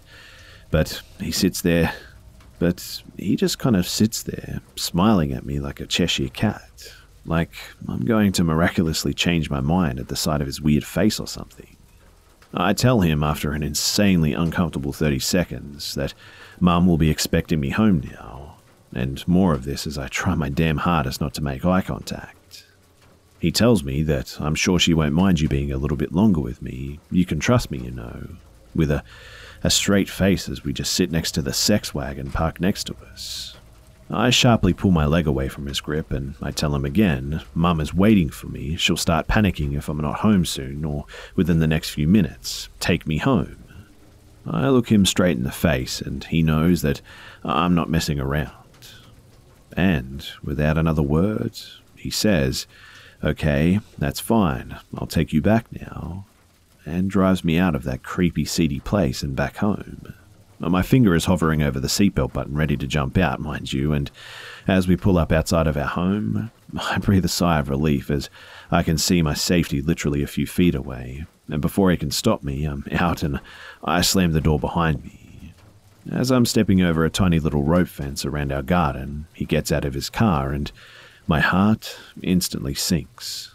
But 0.71 1.01
he 1.19 1.31
sits 1.31 1.61
there 1.61 1.93
but 2.59 3.01
he 3.17 3.35
just 3.35 3.59
kind 3.59 3.75
of 3.75 3.87
sits 3.87 4.23
there, 4.23 4.61
smiling 4.75 5.33
at 5.33 5.45
me 5.45 5.59
like 5.59 5.79
a 5.79 5.85
Cheshire 5.85 6.29
cat, 6.29 6.93
like 7.25 7.51
I'm 7.87 8.05
going 8.05 8.31
to 8.33 8.43
miraculously 8.43 9.13
change 9.13 9.49
my 9.49 9.59
mind 9.59 9.99
at 9.99 10.07
the 10.07 10.15
sight 10.15 10.41
of 10.41 10.47
his 10.47 10.61
weird 10.61 10.83
face 10.83 11.19
or 11.19 11.27
something. 11.27 11.75
I 12.53 12.73
tell 12.73 13.01
him 13.01 13.23
after 13.23 13.51
an 13.51 13.63
insanely 13.63 14.33
uncomfortable 14.33 14.93
30 14.93 15.19
seconds 15.19 15.95
that 15.95 16.13
Mum 16.59 16.87
will 16.87 16.97
be 16.97 17.09
expecting 17.09 17.59
me 17.59 17.69
home 17.71 18.01
now, 18.13 18.55
and 18.93 19.27
more 19.27 19.53
of 19.53 19.65
this 19.65 19.85
as 19.85 19.97
I 19.97 20.07
try 20.07 20.35
my 20.35 20.49
damn 20.49 20.77
hardest 20.77 21.19
not 21.19 21.33
to 21.33 21.43
make 21.43 21.65
eye 21.65 21.81
contact. 21.81 22.65
He 23.39 23.51
tells 23.51 23.83
me 23.83 24.03
that 24.03 24.39
I'm 24.39 24.55
sure 24.55 24.79
she 24.79 24.93
won't 24.93 25.13
mind 25.13 25.41
you 25.41 25.49
being 25.49 25.71
a 25.71 25.77
little 25.77 25.97
bit 25.97 26.13
longer 26.13 26.39
with 26.39 26.61
me. 26.61 26.99
You 27.11 27.25
can 27.25 27.39
trust 27.39 27.69
me, 27.69 27.79
you 27.79 27.91
know, 27.91 28.29
with 28.73 28.89
a 28.89 29.03
a 29.65 29.69
straight 29.71 30.07
face 30.07 30.47
as 30.47 30.63
we 30.63 30.71
just 30.71 30.93
sit 30.93 31.11
next 31.11 31.31
to 31.31 31.41
the 31.41 31.51
sex 31.51 31.91
wagon 31.91 32.29
parked 32.29 32.61
next 32.61 32.83
to 32.83 32.95
us. 33.11 33.57
I 34.11 34.29
sharply 34.29 34.73
pull 34.73 34.91
my 34.91 35.07
leg 35.07 35.25
away 35.25 35.47
from 35.47 35.65
his 35.65 35.81
grip 35.81 36.11
and 36.11 36.35
I 36.39 36.51
tell 36.51 36.75
him 36.75 36.85
again, 36.85 37.41
Mum 37.55 37.81
is 37.81 37.91
waiting 37.91 38.29
for 38.29 38.45
me. 38.45 38.75
She'll 38.75 38.95
start 38.95 39.27
panicking 39.27 39.75
if 39.75 39.89
I'm 39.89 39.97
not 39.97 40.19
home 40.19 40.45
soon 40.45 40.85
or 40.85 41.05
within 41.35 41.57
the 41.57 41.67
next 41.67 41.89
few 41.89 42.07
minutes. 42.07 42.69
Take 42.79 43.07
me 43.07 43.17
home. 43.17 43.63
I 44.45 44.69
look 44.69 44.89
him 44.91 45.03
straight 45.03 45.35
in 45.35 45.43
the 45.43 45.51
face 45.51 45.99
and 45.99 46.23
he 46.25 46.43
knows 46.43 46.83
that 46.83 47.01
I'm 47.43 47.73
not 47.73 47.89
messing 47.89 48.19
around. 48.19 48.51
And 49.75 50.27
without 50.43 50.77
another 50.77 51.01
word, 51.01 51.59
he 51.95 52.11
says, 52.11 52.67
Okay, 53.23 53.79
that's 53.97 54.19
fine. 54.19 54.77
I'll 54.95 55.07
take 55.07 55.33
you 55.33 55.41
back 55.41 55.65
now 55.71 56.27
and 56.85 57.09
drives 57.09 57.43
me 57.43 57.57
out 57.57 57.75
of 57.75 57.83
that 57.83 58.03
creepy, 58.03 58.45
seedy 58.45 58.79
place 58.79 59.23
and 59.23 59.35
back 59.35 59.57
home. 59.57 60.13
My 60.59 60.81
finger 60.81 61.13
is 61.13 61.25
hovering 61.25 61.61
over 61.61 61.79
the 61.79 61.89
seatbelt 61.89 62.31
button, 62.31 62.55
ready 62.55 62.77
to 62.77 62.87
jump 62.87 63.17
out, 63.17 63.39
mind 63.39 63.73
you, 63.73 63.91
and 63.91 64.09
as 64.67 64.87
we 64.87 64.95
pull 64.95 65.17
up 65.17 65.31
outside 65.31 65.67
of 65.67 65.75
our 65.75 65.83
home, 65.83 66.49
I 66.79 66.97
breathe 66.97 67.25
a 67.25 67.29
sigh 67.29 67.59
of 67.59 67.69
relief 67.69 68.09
as 68.09 68.29
I 68.71 68.81
can 68.81 68.97
see 68.97 69.21
my 69.21 69.33
safety 69.33 69.81
literally 69.81 70.23
a 70.23 70.27
few 70.27 70.47
feet 70.47 70.75
away, 70.75 71.25
and 71.49 71.61
before 71.61 71.91
he 71.91 71.97
can 71.97 72.11
stop 72.11 72.41
me, 72.41 72.65
I'm 72.65 72.85
out 72.91 73.21
and 73.21 73.41
I 73.83 74.01
slam 74.01 74.31
the 74.31 74.41
door 74.41 74.59
behind 74.59 75.03
me. 75.03 75.53
As 76.11 76.31
I'm 76.31 76.45
stepping 76.45 76.81
over 76.81 77.03
a 77.03 77.09
tiny 77.09 77.39
little 77.39 77.63
rope 77.63 77.87
fence 77.87 78.25
around 78.25 78.51
our 78.51 78.61
garden, 78.61 79.25
he 79.33 79.43
gets 79.43 79.71
out 79.71 79.85
of 79.85 79.95
his 79.95 80.09
car, 80.09 80.51
and 80.51 80.71
my 81.27 81.39
heart 81.39 81.97
instantly 82.21 82.75
sinks. 82.75 83.54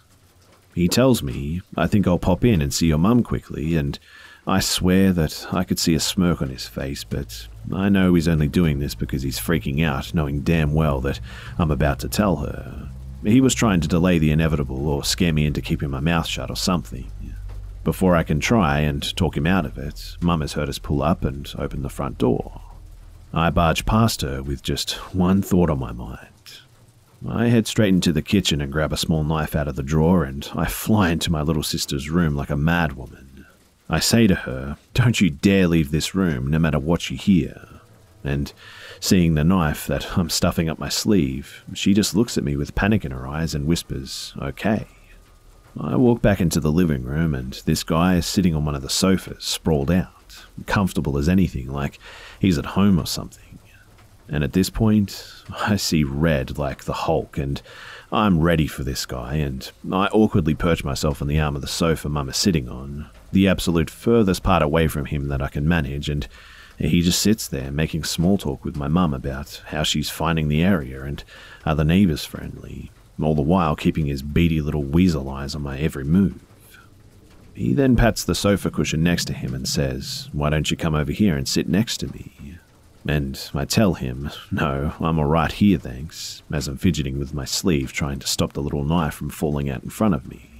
He 0.75 0.89
tells 0.89 1.23
me, 1.23 1.63
I 1.77 1.87
think 1.87 2.07
I'll 2.07 2.19
pop 2.19 2.45
in 2.45 2.63
and 2.63 2.73
see 2.73 2.87
your 2.87 2.99
mum 2.99 3.23
quickly, 3.23 3.77
and 3.77 3.99
I 4.47 4.61
swear 4.61 5.13
that 5.13 5.49
I 5.53 5.65
could 5.65 5.79
see 5.79 5.95
a 5.95 6.01
smirk 6.01 6.41
on 6.41 6.49
his 6.49 6.67
face, 6.67 7.05
but 7.05 7.49
I 7.73 7.89
know 7.89 8.15
he's 8.15 8.29
only 8.29 8.49
doing 8.49 8.79
this 8.79 8.95
because 8.95 9.23
he's 9.23 9.39
freaking 9.39 9.85
out, 9.85 10.15
knowing 10.15 10.41
damn 10.41 10.73
well 10.73 11.01
that 11.01 11.21
I'm 11.59 11.71
about 11.71 11.99
to 12.01 12.09
tell 12.09 12.37
her. 12.37 12.89
He 13.25 13.41
was 13.41 13.55
trying 13.55 13.81
to 13.81 13.89
delay 13.89 14.19
the 14.19 14.31
inevitable 14.31 14.89
or 14.89 15.05
scare 15.05 15.33
me 15.33 15.45
into 15.45 15.61
keeping 15.61 15.91
my 15.91 16.01
mouth 16.01 16.27
shut 16.27 16.51
or 16.51 16.57
something. 16.57 17.11
Before 17.85 18.15
I 18.17 18.23
can 18.23 18.41
try 18.41 18.81
and 18.81 19.15
talk 19.17 19.37
him 19.37 19.47
out 19.47 19.67
of 19.67 19.77
it, 19.79 20.17
Mum 20.21 20.41
has 20.41 20.53
heard 20.55 20.69
us 20.69 20.79
pull 20.79 21.03
up 21.03 21.25
and 21.25 21.51
open 21.59 21.83
the 21.83 21.89
front 21.89 22.19
door. 22.19 22.61
I 23.33 23.51
barge 23.51 23.87
past 23.87 24.23
her 24.23 24.43
with 24.43 24.63
just 24.63 24.93
one 25.15 25.43
thought 25.43 25.71
on 25.71 25.79
my 25.79 25.93
mind. 25.93 26.29
I 27.29 27.49
head 27.49 27.67
straight 27.67 27.93
into 27.93 28.13
the 28.13 28.23
kitchen 28.23 28.61
and 28.61 28.73
grab 28.73 28.93
a 28.93 28.97
small 28.97 29.25
knife 29.25 29.55
out 29.55 29.69
of 29.69 29.77
the 29.77 29.83
drawer, 29.83 30.25
and 30.25 30.49
I 30.55 30.67
fly 30.67 31.11
into 31.11 31.31
my 31.31 31.43
little 31.43 31.63
sister's 31.63 32.09
room 32.09 32.35
like 32.35 32.51
a 32.51 32.55
madwoman. 32.55 33.45
I 33.91 34.01
say 34.01 34.27
to 34.27 34.35
her, 34.35 34.79
Don't 34.95 35.21
you 35.21 35.29
dare 35.29 35.67
leave 35.67 35.91
this 35.91 36.15
room, 36.15 36.47
no 36.47 36.59
matter 36.59 36.79
what 36.79 37.11
you 37.11 37.19
hear. 37.19 37.69
And 38.25 38.53
seeing 39.01 39.35
the 39.35 39.45
knife 39.45 39.87
that 39.87 40.17
I'm 40.17 40.31
stuffing 40.31 40.69
up 40.69 40.79
my 40.79 40.89
sleeve, 40.89 41.65
she 41.75 41.93
just 41.93 42.15
looks 42.15 42.39
at 42.39 42.45
me 42.45 42.57
with 42.57 42.75
panic 42.75 43.05
in 43.05 43.13
her 43.13 43.27
eyes 43.27 43.55
and 43.55 43.67
whispers, 43.67 44.35
Okay. 44.41 44.87
I 45.79 45.97
walk 45.97 46.21
back 46.21 46.41
into 46.41 46.59
the 46.59 46.73
living 46.73 47.05
room, 47.05 47.35
and 47.35 47.53
this 47.65 47.85
guy 47.85 48.17
is 48.17 48.27
sitting 48.27 48.55
on 48.55 48.65
one 48.65 48.75
of 48.75 48.83
the 48.83 48.91
sofas, 48.91 49.45
sprawled 49.45 49.91
out, 49.91 50.45
comfortable 50.67 51.17
as 51.17 51.29
anything, 51.29 51.71
like 51.71 51.99
he's 52.41 52.59
at 52.59 52.67
home 52.67 52.99
or 52.99 53.07
something. 53.07 53.50
And 54.31 54.45
at 54.45 54.53
this 54.53 54.71
point, 54.71 55.27
I 55.51 55.77
see 55.77 56.05
red 56.05 56.57
like 56.57 56.85
the 56.85 56.93
Hulk, 56.93 57.37
and 57.37 57.61
I'm 58.13 58.41
ready 58.41 58.67
for 58.67 58.85
this 58.85 59.05
guy, 59.05 59.35
and 59.35 59.71
I 59.93 60.07
awkwardly 60.07 60.55
perch 60.55 60.85
myself 60.85 61.21
on 61.21 61.29
the 61.29 61.39
arm 61.39 61.57
of 61.57 61.63
the 61.63 61.69
sofa 61.69 62.09
Mum 62.09 62.29
is 62.29 62.37
sitting 62.37 62.69
on, 62.69 63.11
the 63.33 63.49
absolute 63.49 63.91
furthest 63.91 64.43
part 64.43 64.63
away 64.63 64.89
from 64.89 65.07
him 65.07 65.29
that 65.29 65.43
I 65.43 65.49
can 65.49 65.69
manage, 65.69 66.09
and 66.09 66.27
he 66.79 67.03
just 67.03 67.21
sits 67.21 67.47
there 67.47 67.71
making 67.71 68.05
small 68.05 68.39
talk 68.39 68.65
with 68.65 68.77
my 68.77 68.89
mum 68.89 69.13
about 69.13 69.63
how 69.67 69.83
she's 69.83 70.09
finding 70.09 70.49
the 70.49 70.63
area 70.63 71.03
and 71.03 71.23
are 71.67 71.75
the 71.75 71.85
neighbours 71.85 72.25
friendly, 72.25 72.91
all 73.23 73.35
the 73.35 73.43
while 73.43 73.77
keeping 73.77 74.07
his 74.07 74.23
beady 74.23 74.63
little 74.63 74.83
weasel 74.83 75.29
eyes 75.29 75.55
on 75.55 75.63
my 75.63 75.79
every 75.79 76.05
move. 76.05 76.41
He 77.53 77.75
then 77.75 77.97
pats 77.97 78.25
the 78.25 78.35
sofa 78.35 78.71
cushion 78.71 79.03
next 79.03 79.27
to 79.27 79.35
him 79.35 79.55
and 79.55 79.69
says, 79.69 80.31
Why 80.33 80.49
don't 80.49 80.71
you 80.71 80.77
come 80.77 80.95
over 80.95 81.13
here 81.13 81.37
and 81.37 81.47
sit 81.47 81.69
next 81.69 81.99
to 81.99 82.07
me? 82.11 82.33
And 83.07 83.41
I 83.55 83.65
tell 83.65 83.95
him, 83.95 84.31
no, 84.51 84.93
I'm 85.01 85.19
alright 85.19 85.53
here, 85.53 85.79
thanks, 85.79 86.43
as 86.53 86.69
I'm 86.69 86.77
fidgeting 86.77 87.19
with 87.19 87.33
my 87.33 87.45
sleeve 87.45 87.93
trying 87.93 88.19
to 88.19 88.27
stop 88.27 88.53
the 88.53 88.63
little 88.63 88.85
knife 88.85 89.15
from 89.15 89.31
falling 89.31 89.71
out 89.71 89.83
in 89.83 89.91
front 89.91 90.15
of 90.15 90.29
me. 90.29 90.51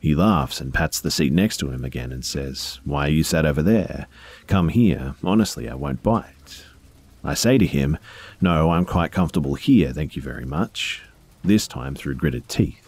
He 0.00 0.14
laughs 0.14 0.60
and 0.60 0.72
pats 0.72 1.00
the 1.00 1.10
seat 1.10 1.32
next 1.32 1.58
to 1.58 1.70
him 1.70 1.84
again 1.84 2.12
and 2.12 2.24
says, 2.24 2.80
Why 2.84 3.06
are 3.06 3.10
you 3.10 3.22
sat 3.22 3.44
over 3.44 3.62
there? 3.62 4.06
Come 4.46 4.68
here, 4.68 5.14
honestly, 5.22 5.68
I 5.68 5.74
won't 5.74 6.02
bite. 6.02 6.64
I 7.22 7.34
say 7.34 7.58
to 7.58 7.66
him, 7.66 7.98
No, 8.40 8.70
I'm 8.70 8.84
quite 8.84 9.12
comfortable 9.12 9.54
here, 9.56 9.92
thank 9.92 10.16
you 10.16 10.22
very 10.22 10.46
much, 10.46 11.02
this 11.44 11.66
time 11.66 11.94
through 11.94 12.14
gritted 12.14 12.48
teeth. 12.48 12.87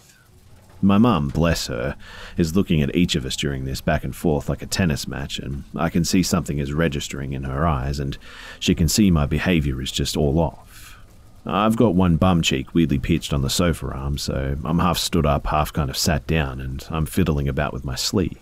My 0.83 0.97
mum, 0.97 1.29
bless 1.29 1.67
her, 1.67 1.97
is 2.37 2.57
looking 2.57 2.81
at 2.81 2.95
each 2.97 3.15
of 3.15 3.27
us 3.27 3.37
during 3.37 3.65
this 3.65 3.81
back 3.81 4.03
and 4.03 4.17
forth 4.17 4.49
like 4.49 4.63
a 4.63 4.67
tennis 4.67 5.07
match, 5.07 5.39
and 5.39 5.65
I 5.77 5.91
can 5.91 6.05
see 6.05 6.23
something 6.23 6.59
is 6.59 6.73
registering 6.73 7.35
in 7.35 7.45
her 7.45 7.67
eyes, 7.67 8.01
and 8.01 8.17
she 8.59 8.75
can 8.75 8.89
see 8.89 9.11
my 9.11 9.27
behaviour 9.27 9.81
is 9.83 9.93
just 9.93 10.17
all 10.17 10.39
off. 10.39 10.99
I've 11.45 11.77
got 11.77 11.95
one 11.95 12.17
bum 12.17 12.43
cheek 12.43 12.75
weirdly 12.75 12.99
pitched 12.99 13.33
on 13.33 13.43
the 13.43 13.51
sofa 13.51 13.89
arm, 13.89 14.19
so 14.19 14.57
I'm 14.65 14.79
half 14.79 14.99
stood 14.99 15.27
up, 15.27 15.47
half 15.47 15.73
kind 15.73 15.91
of 15.91 15.97
sat 15.97 16.27
down, 16.27 16.61
and 16.61 16.87
I'm 16.91 17.07
fiddling 17.07 17.49
about 17.49 17.73
with 17.73 17.85
my 17.85 17.95
sleeve. 17.95 18.39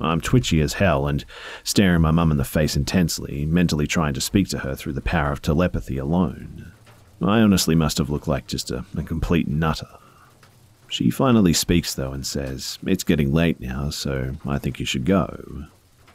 I'm 0.00 0.20
twitchy 0.20 0.60
as 0.60 0.74
hell 0.74 1.06
and 1.06 1.24
staring 1.62 2.02
my 2.02 2.10
mum 2.10 2.32
in 2.32 2.36
the 2.36 2.44
face 2.44 2.76
intensely, 2.76 3.46
mentally 3.46 3.86
trying 3.86 4.14
to 4.14 4.20
speak 4.20 4.48
to 4.48 4.58
her 4.58 4.74
through 4.74 4.94
the 4.94 5.00
power 5.00 5.30
of 5.30 5.40
telepathy 5.40 5.98
alone. 5.98 6.72
I 7.20 7.40
honestly 7.40 7.76
must 7.76 7.98
have 7.98 8.10
looked 8.10 8.26
like 8.26 8.48
just 8.48 8.72
a, 8.72 8.84
a 8.96 9.02
complete 9.04 9.46
nutter. 9.46 9.86
She 10.92 11.08
finally 11.08 11.54
speaks, 11.54 11.94
though, 11.94 12.12
and 12.12 12.26
says, 12.26 12.78
It's 12.86 13.02
getting 13.02 13.32
late 13.32 13.58
now, 13.58 13.88
so 13.88 14.34
I 14.44 14.58
think 14.58 14.78
you 14.78 14.84
should 14.84 15.06
go. 15.06 15.64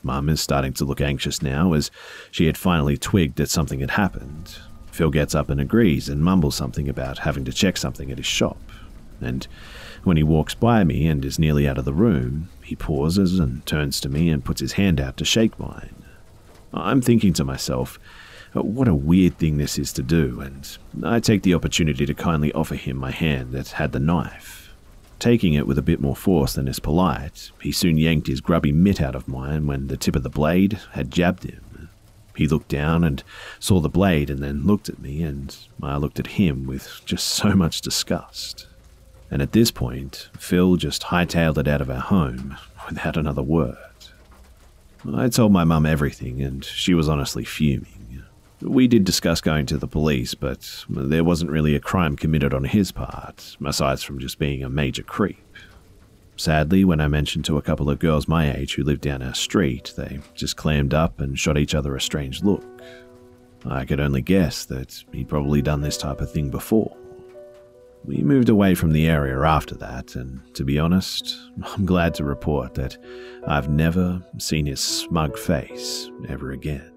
Mum 0.04 0.30
is 0.30 0.40
starting 0.40 0.72
to 0.74 0.86
look 0.86 1.02
anxious 1.02 1.42
now, 1.42 1.74
as 1.74 1.90
she 2.30 2.46
had 2.46 2.60
finally 2.60 2.96
twigged 2.96 3.38
that 3.38 3.50
something 3.50 3.80
had 3.80 3.90
happened. 3.90 4.56
Phil 4.92 5.10
gets 5.10 5.34
up 5.34 5.50
and 5.50 5.60
agrees 5.60 6.10
and 6.10 6.24
mumbles 6.24 6.54
something 6.54 6.88
about 6.88 7.18
having 7.18 7.44
to 7.46 7.52
check 7.52 7.76
something 7.76 8.12
at 8.12 8.20
his 8.20 8.28
shop. 8.28 8.62
And 9.20 9.48
when 10.04 10.16
he 10.16 10.22
walks 10.22 10.54
by 10.54 10.84
me 10.84 11.08
and 11.08 11.26
is 11.26 11.40
nearly 11.40 11.68
out 11.68 11.80
of 11.80 11.86
the 11.86 11.92
room, 11.92 12.50
he 12.64 12.76
pauses 12.76 13.40
and 13.40 13.66
turns 13.66 14.00
to 14.02 14.10
me 14.10 14.30
and 14.30 14.46
puts 14.46 14.62
his 14.62 14.74
hand 14.74 15.02
out 15.02 15.18
to 15.18 15.26
shake 15.26 15.60
mine. 15.60 16.04
I'm 16.72 17.02
thinking 17.02 17.34
to 17.34 17.44
myself, 17.44 17.98
what 18.54 18.88
a 18.88 18.94
weird 18.94 19.40
thing 19.40 19.58
this 19.58 19.80
is 19.80 19.92
to 19.94 20.04
do, 20.04 20.40
and 20.40 20.78
I 21.04 21.20
take 21.20 21.42
the 21.42 21.56
opportunity 21.56 22.06
to 22.06 22.14
kindly 22.14 22.54
offer 22.54 22.76
him 22.76 22.98
my 22.98 23.10
hand 23.10 23.54
that 23.54 23.70
had 23.70 23.92
the 23.92 24.00
knife. 24.00 24.67
Taking 25.20 25.54
it 25.54 25.66
with 25.66 25.80
a 25.80 25.84
bit 25.84 26.00
more 26.00 26.16
force 26.16 26.54
than 26.54 26.68
is 26.68 26.80
polite, 26.80 27.52
he 27.62 27.72
soon 27.72 27.98
yanked 27.98 28.28
his 28.28 28.42
grubby 28.42 28.72
mitt 28.72 29.02
out 29.02 29.16
of 29.16 29.28
mine 29.28 29.66
when 29.66 29.88
the 29.88 29.98
tip 29.98 30.16
of 30.16 30.24
the 30.24 30.30
blade 30.30 30.80
had 30.92 31.12
jabbed 31.12 31.44
him. 31.44 31.90
He 32.36 32.48
looked 32.48 32.68
down 32.68 33.04
and 33.04 33.24
saw 33.60 33.80
the 33.80 33.90
blade 33.90 34.30
and 34.30 34.44
then 34.44 34.68
looked 34.68 34.90
at 34.90 35.00
me, 35.00 35.24
and 35.24 35.58
I 35.82 35.98
looked 35.98 36.20
at 36.20 36.28
him 36.28 36.68
with 36.68 37.02
just 37.04 37.28
so 37.28 37.56
much 37.56 37.82
disgust. 37.82 38.68
And 39.32 39.42
at 39.42 39.54
this 39.54 39.72
point, 39.72 40.30
Phil 40.38 40.76
just 40.76 41.04
hightailed 41.04 41.58
it 41.58 41.68
out 41.68 41.82
of 41.82 41.90
our 41.90 42.00
home 42.00 42.56
without 42.88 43.18
another 43.18 43.42
word. 43.42 43.76
I 45.16 45.30
told 45.30 45.52
my 45.52 45.64
mum 45.64 45.88
everything, 45.88 46.44
and 46.44 46.64
she 46.64 46.94
was 46.94 47.10
honestly 47.10 47.44
fuming. 47.44 47.97
We 48.62 48.88
did 48.88 49.04
discuss 49.04 49.40
going 49.40 49.68
to 49.68 49.78
the 49.78 49.88
police, 49.88 50.34
but 50.34 50.86
there 50.90 51.24
wasn't 51.24 51.52
really 51.52 51.76
a 51.76 51.80
crime 51.80 52.16
committed 52.16 52.54
on 52.54 52.64
his 52.64 52.92
part, 52.92 53.56
aside 53.64 54.00
from 54.00 54.20
just 54.20 54.40
being 54.40 54.64
a 54.64 54.70
major 54.70 55.04
creep. 55.04 55.38
Sadly, 56.38 56.84
when 56.84 57.00
I 57.00 57.08
mentioned 57.08 57.46
to 57.46 57.58
a 57.58 57.62
couple 57.62 57.90
of 57.90 58.00
girls 58.00 58.28
my 58.28 58.56
age 58.56 58.76
who 58.76 58.84
lived 58.84 59.02
down 59.02 59.22
our 59.22 59.34
street, 59.34 59.94
they 59.96 60.20
just 60.34 60.56
clammed 60.56 60.94
up 60.94 61.20
and 61.20 61.38
shot 61.38 61.58
each 61.58 61.76
other 61.76 61.96
a 61.96 62.02
strange 62.02 62.44
look. 62.44 62.64
I 63.66 63.86
could 63.86 64.00
only 64.00 64.22
guess 64.22 64.66
that 64.66 65.04
he'd 65.12 65.30
probably 65.30 65.62
done 65.62 65.82
this 65.82 65.98
type 65.98 66.22
of 66.22 66.32
thing 66.32 66.50
before. 66.50 66.96
We 68.06 68.18
moved 68.18 68.50
away 68.50 68.74
from 68.76 68.94
the 68.94 69.08
area 69.08 69.40
after 69.42 69.76
that, 69.76 70.16
and 70.16 70.42
to 70.56 70.64
be 70.64 70.80
honest, 70.80 71.36
I'm 71.64 71.86
glad 71.86 72.14
to 72.16 72.24
report 72.24 72.76
that 72.76 72.98
I've 73.46 73.70
never 73.70 74.24
seen 74.38 74.66
his 74.66 74.80
smug 74.80 75.38
face 75.38 76.10
ever 76.30 76.52
again. 76.52 76.97